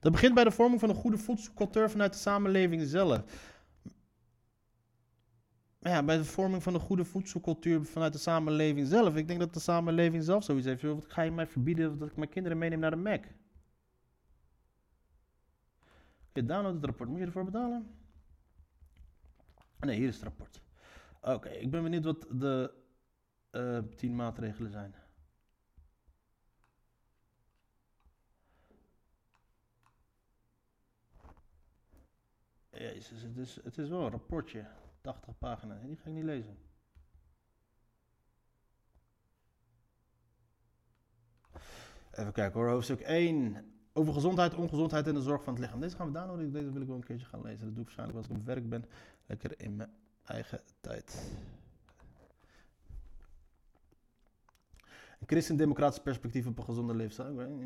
Dat 0.00 0.12
begint 0.12 0.34
bij 0.34 0.44
de 0.44 0.50
vorming 0.50 0.80
van 0.80 0.88
een 0.88 0.94
goede 0.94 1.18
voedselcultuur 1.18 1.90
vanuit 1.90 2.12
de 2.12 2.18
samenleving 2.18 2.82
zelf. 2.82 3.22
Ja, 5.80 6.02
bij 6.02 6.16
de 6.16 6.24
vorming 6.24 6.62
van 6.62 6.74
een 6.74 6.80
goede 6.80 7.04
voedselcultuur 7.04 7.84
vanuit 7.84 8.12
de 8.12 8.18
samenleving 8.18 8.86
zelf. 8.86 9.16
Ik 9.16 9.26
denk 9.28 9.40
dat 9.40 9.54
de 9.54 9.60
samenleving 9.60 10.22
zelf 10.22 10.44
zoiets 10.44 10.66
heeft. 10.66 10.82
Wat 10.82 11.04
ga 11.08 11.22
je 11.22 11.30
mij 11.30 11.46
verbieden 11.46 11.98
dat 11.98 12.08
ik 12.08 12.16
mijn 12.16 12.28
kinderen 12.28 12.58
meeneem 12.58 12.78
naar 12.78 12.90
de 12.90 12.96
Mac? 12.96 13.24
Je 16.32 16.44
download 16.44 16.74
het 16.74 16.84
rapport. 16.84 17.08
Moet 17.08 17.18
je 17.18 17.24
ervoor 17.24 17.44
betalen? 17.44 17.96
Nee, 19.80 19.96
hier 19.96 20.08
is 20.08 20.14
het 20.14 20.24
rapport. 20.24 20.60
Oké, 21.20 21.48
ik 21.48 21.70
ben 21.70 21.82
benieuwd 21.82 22.04
wat 22.04 22.26
de 22.30 22.74
eh 23.50 23.78
tien 23.96 24.14
maatregelen 24.14 24.70
zijn. 24.70 24.94
Jezus, 32.70 33.22
het 33.22 33.36
is, 33.36 33.58
het 33.64 33.78
is 33.78 33.88
wel 33.88 34.04
een 34.04 34.10
rapportje. 34.10 34.66
80 35.00 35.38
pagina's. 35.38 35.82
Die 35.82 35.96
ga 35.96 36.08
ik 36.08 36.14
niet 36.14 36.24
lezen. 36.24 36.58
Even 42.10 42.32
kijken 42.32 42.60
hoor. 42.60 42.68
Hoofdstuk 42.68 43.00
1. 43.00 43.71
Over 43.92 44.12
gezondheid, 44.12 44.54
ongezondheid 44.54 45.06
en 45.06 45.14
de 45.14 45.22
zorg 45.22 45.42
van 45.42 45.52
het 45.52 45.62
lichaam. 45.62 45.80
Deze 45.80 45.96
gaan 45.96 46.06
we 46.06 46.12
downloaden. 46.12 46.52
Deze 46.52 46.72
wil 46.72 46.80
ik 46.80 46.86
wel 46.86 46.96
een 46.96 47.04
keertje 47.04 47.26
gaan 47.26 47.42
lezen. 47.42 47.64
Dat 47.66 47.74
doe 47.74 47.84
ik 47.84 47.84
waarschijnlijk 47.84 48.18
als 48.18 48.28
ik 48.28 48.36
op 48.36 48.46
werk 48.46 48.68
ben. 48.68 48.84
Lekker 49.26 49.60
in 49.60 49.76
mijn 49.76 49.90
eigen 50.24 50.60
tijd. 50.80 51.32
Een 55.20 55.26
christendemocratisch 55.26 56.02
perspectief 56.02 56.46
op 56.46 56.58
een 56.58 56.64
gezonde 56.64 56.94
leefstijl. 56.94 57.58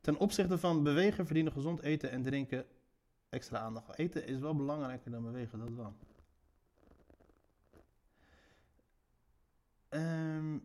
Ten 0.00 0.16
opzichte 0.16 0.58
van 0.58 0.82
bewegen 0.82 1.26
verdienen 1.26 1.52
gezond 1.52 1.80
eten 1.80 2.10
en 2.10 2.22
drinken 2.22 2.66
extra 3.28 3.58
aandacht. 3.58 3.98
Eten 3.98 4.26
is 4.26 4.38
wel 4.38 4.54
belangrijker 4.54 5.10
dan 5.10 5.22
bewegen, 5.22 5.58
dat 5.58 5.68
wel. 5.68 5.94
Ehm 9.88 10.58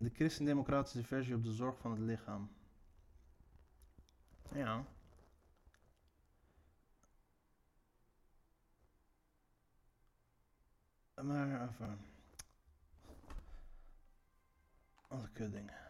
de 0.00 0.10
christendemocratische 0.10 1.04
versie 1.04 1.34
op 1.34 1.44
de 1.44 1.52
zorg 1.52 1.78
van 1.78 1.90
het 1.90 2.00
lichaam. 2.00 2.50
Ja. 4.54 4.84
Maar 11.22 11.68
even. 11.68 11.98
Wat 15.08 15.28
een. 15.34 15.89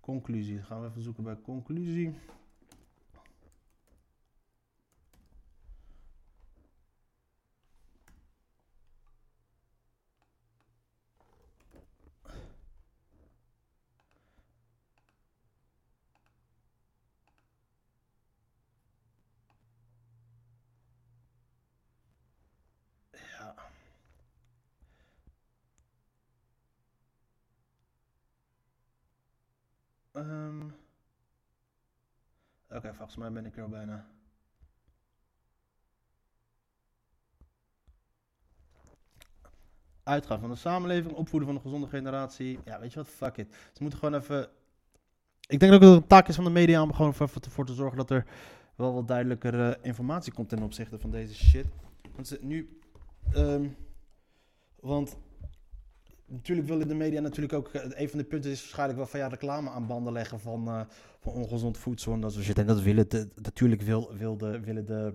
conclusie. 0.00 0.62
Gaan 0.62 0.80
we 0.80 0.88
even 0.88 1.02
zoeken 1.02 1.24
bij 1.24 1.36
conclusie. 1.40 2.14
Ja. 23.12 23.54
Ehm. 30.16 30.62
Oké, 32.70 32.94
volgens 32.94 33.16
mij 33.16 33.32
ben 33.32 33.46
ik 33.46 33.56
er 33.56 33.62
al 33.62 33.68
bijna. 33.68 34.06
Uitgaan 40.02 40.40
van 40.40 40.50
de 40.50 40.56
samenleving, 40.56 41.14
opvoeden 41.14 41.48
van 41.48 41.56
een 41.56 41.62
gezonde 41.62 41.86
generatie. 41.86 42.58
Ja, 42.64 42.80
weet 42.80 42.92
je 42.92 42.98
wat? 42.98 43.08
Fuck 43.08 43.36
it. 43.36 43.54
Ze 43.72 43.82
moeten 43.82 43.98
gewoon 43.98 44.20
even. 44.20 44.48
Ik 45.46 45.60
denk 45.60 45.72
ook 45.72 45.80
dat 45.80 45.92
het 45.92 46.02
een 46.02 46.08
taak 46.08 46.28
is 46.28 46.34
van 46.34 46.44
de 46.44 46.50
media 46.50 46.82
om 46.82 46.92
gewoon 46.92 47.10
even 47.10 47.42
ervoor 47.42 47.66
te 47.66 47.74
zorgen 47.74 47.96
dat 47.96 48.10
er 48.10 48.26
wel 48.74 48.94
wat 48.94 49.08
duidelijker 49.08 49.84
informatie 49.84 50.32
komt 50.32 50.48
ten 50.48 50.62
opzichte 50.62 50.98
van 50.98 51.10
deze 51.10 51.34
shit. 51.34 51.66
Want 52.14 52.28
ze, 52.28 52.38
nu. 52.42 52.78
ehm, 53.32 53.68
want 54.80 55.16
natuurlijk 56.26 56.68
willen 56.68 56.88
de 56.88 56.94
media 56.94 57.20
natuurlijk 57.20 57.52
ook. 57.54 57.68
eh, 57.68 58.00
Een 58.00 58.08
van 58.08 58.18
de 58.18 58.24
punten 58.24 58.50
is 58.50 58.60
waarschijnlijk 58.60 58.98
wel 58.98 59.06
van 59.08 59.20
ja, 59.20 59.26
reclame 59.26 59.70
aan 59.70 59.86
banden 59.86 60.12
leggen 60.12 60.40
van, 60.40 60.68
eh, 60.68 60.80
van 61.20 61.32
ongezond 61.32 61.78
voedsel 61.78 62.12
en 62.12 62.20
dat 62.20 62.32
soort 62.32 62.44
shit. 62.44 62.58
En 62.58 62.66
dat 62.66 62.82
willen 62.82 63.06
natuurlijk 63.42 63.82
wil, 63.82 64.10
wil 64.16 64.36
de, 64.36 64.60
willen 64.60 64.86
de. 64.86 65.12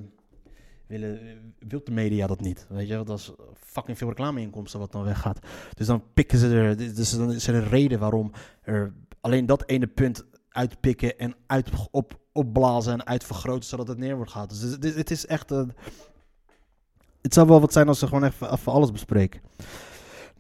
Willen, 0.88 1.20
wil 1.68 1.82
de 1.84 1.92
media 1.92 2.28
dat 2.28 2.42
niet? 2.42 2.66
Weet 2.70 2.88
je, 2.88 3.04
dat 3.04 3.20
is 3.20 3.32
fucking 3.56 3.98
veel 3.98 4.08
reclameinkomsten 4.08 4.80
wat 4.80 4.92
dan 4.92 5.04
weggaat. 5.04 5.40
Dus 5.74 5.88
dan 5.88 6.04
pikken 6.14 6.38
ze 6.38 6.50
er. 6.50 6.78
Dus 6.78 7.12
dan 7.18 7.32
is 7.32 7.48
er 7.48 7.56
een 7.56 7.68
reden 7.68 8.00
waarom 8.00 8.32
er 8.62 8.94
alleen 9.22 9.46
dat 9.46 9.64
ene 9.70 9.88
punt 9.88 10.26
uitpikken 10.50 11.18
en 11.18 11.36
uit, 11.48 11.70
op, 11.92 12.20
opblazen 12.32 12.94
en 12.94 13.06
uitvergroten 13.06 13.70
zodat 13.70 13.88
het 13.88 13.98
neer 13.98 14.16
wordt 14.16 14.32
gehaald. 14.32 14.50
Dus 14.50 14.62
het- 14.62 14.96
het 14.96 15.12
is 15.12 15.26
echt. 15.26 15.52
een 15.52 15.74
het 17.22 17.34
zou 17.34 17.48
wel 17.48 17.60
wat 17.62 17.74
zijn 17.74 17.88
als 17.88 18.00
ze 18.00 18.08
gewoon 18.08 18.24
even, 18.24 18.52
even 18.54 18.72
alles 18.72 18.92
bespreken. 18.92 19.42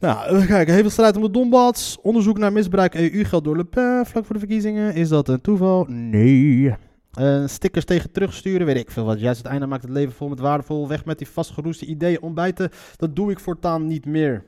Nou, 0.01 0.35
even 0.35 0.47
kijken. 0.47 0.73
Veel 0.73 0.89
strijd 0.89 1.15
om 1.15 1.21
de 1.21 1.31
Donbass. 1.31 1.97
Onderzoek 2.01 2.37
naar 2.37 2.51
misbruik 2.51 2.95
EU-geld 2.95 3.43
door 3.43 3.57
Le 3.57 3.65
Pen 3.65 4.05
vlak 4.05 4.25
voor 4.25 4.33
de 4.33 4.39
verkiezingen. 4.39 4.93
Is 4.93 5.09
dat 5.09 5.27
een 5.27 5.41
toeval? 5.41 5.85
Nee. 5.87 6.75
Eh, 7.11 7.47
stickers 7.47 7.85
tegen 7.85 8.11
terugsturen, 8.11 8.65
weet 8.65 8.77
ik 8.77 8.91
veel 8.91 9.05
wat. 9.05 9.19
Juist 9.19 9.37
het 9.37 9.47
einde 9.47 9.65
maakt 9.65 9.81
het 9.81 9.91
leven 9.91 10.13
vol 10.13 10.29
met 10.29 10.39
waardevol. 10.39 10.87
Weg 10.87 11.05
met 11.05 11.17
die 11.17 11.27
vastgeroeste 11.27 11.85
ideeën. 11.85 12.21
Ontbijten, 12.21 12.69
dat 12.95 13.15
doe 13.15 13.31
ik 13.31 13.39
voortaan 13.39 13.87
niet 13.87 14.05
meer. 14.05 14.43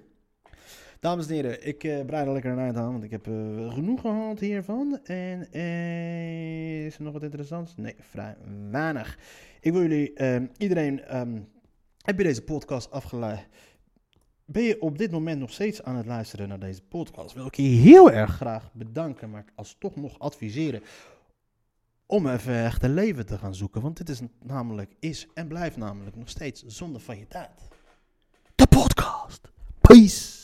Dames 1.00 1.28
en 1.28 1.34
heren, 1.34 1.68
ik 1.68 1.84
eh 1.84 2.06
breid 2.06 2.28
er 2.28 2.34
lekker 2.34 2.52
een 2.52 2.60
eind 2.60 2.78
aan, 2.78 2.92
want 2.92 3.04
ik 3.04 3.12
heb 3.12 3.28
eh, 3.28 3.74
genoeg 3.74 4.02
gehad 4.02 4.40
hiervan. 4.40 5.00
En 5.04 5.52
is 6.86 6.98
er 6.98 7.04
nog 7.04 7.14
wat 7.14 7.24
interessants? 7.24 7.74
Nee, 7.76 7.96
vrij 8.00 8.36
weinig. 8.72 9.18
Ik 9.62 9.72
wil 9.72 9.82
jullie, 9.82 10.14
eh, 10.14 10.42
iedereen, 10.58 11.04
ehm, 11.04 11.38
Heb 12.04 12.18
je 12.18 12.24
deze 12.24 12.42
podcast 12.42 12.92
afgeleid? 12.92 13.48
Ben 14.54 14.64
je 14.64 14.82
op 14.82 14.98
dit 14.98 15.12
moment 15.12 15.40
nog 15.40 15.52
steeds 15.52 15.84
aan 15.84 15.96
het 15.96 16.06
luisteren 16.06 16.48
naar 16.48 16.60
deze 16.60 16.82
podcast? 16.82 17.36
Wil 17.36 17.46
ik 17.46 17.56
je 17.56 17.64
heel 17.64 18.12
erg 18.12 18.36
graag 18.36 18.70
bedanken, 18.74 19.30
maar 19.30 19.46
als 19.56 19.76
toch 19.80 19.96
nog 19.96 20.20
adviseren 20.20 20.82
om 22.06 22.28
even 22.28 22.64
echt 22.64 22.84
een 22.84 22.94
leven 22.94 23.26
te 23.26 23.38
gaan 23.38 23.56
zoeken. 23.56 23.82
Want 23.82 23.98
dit 23.98 24.10
is 24.10 24.20
namelijk, 24.44 24.96
is 25.00 25.28
en 25.34 25.48
blijft 25.48 25.78
namelijk 25.78 26.16
nog 26.16 26.30
steeds 26.30 26.64
zonde 26.66 27.00
van 27.00 27.18
je 27.18 27.28
tijd. 27.28 27.68
De 28.56 28.68
podcast. 28.68 29.42
Peace. 29.82 30.43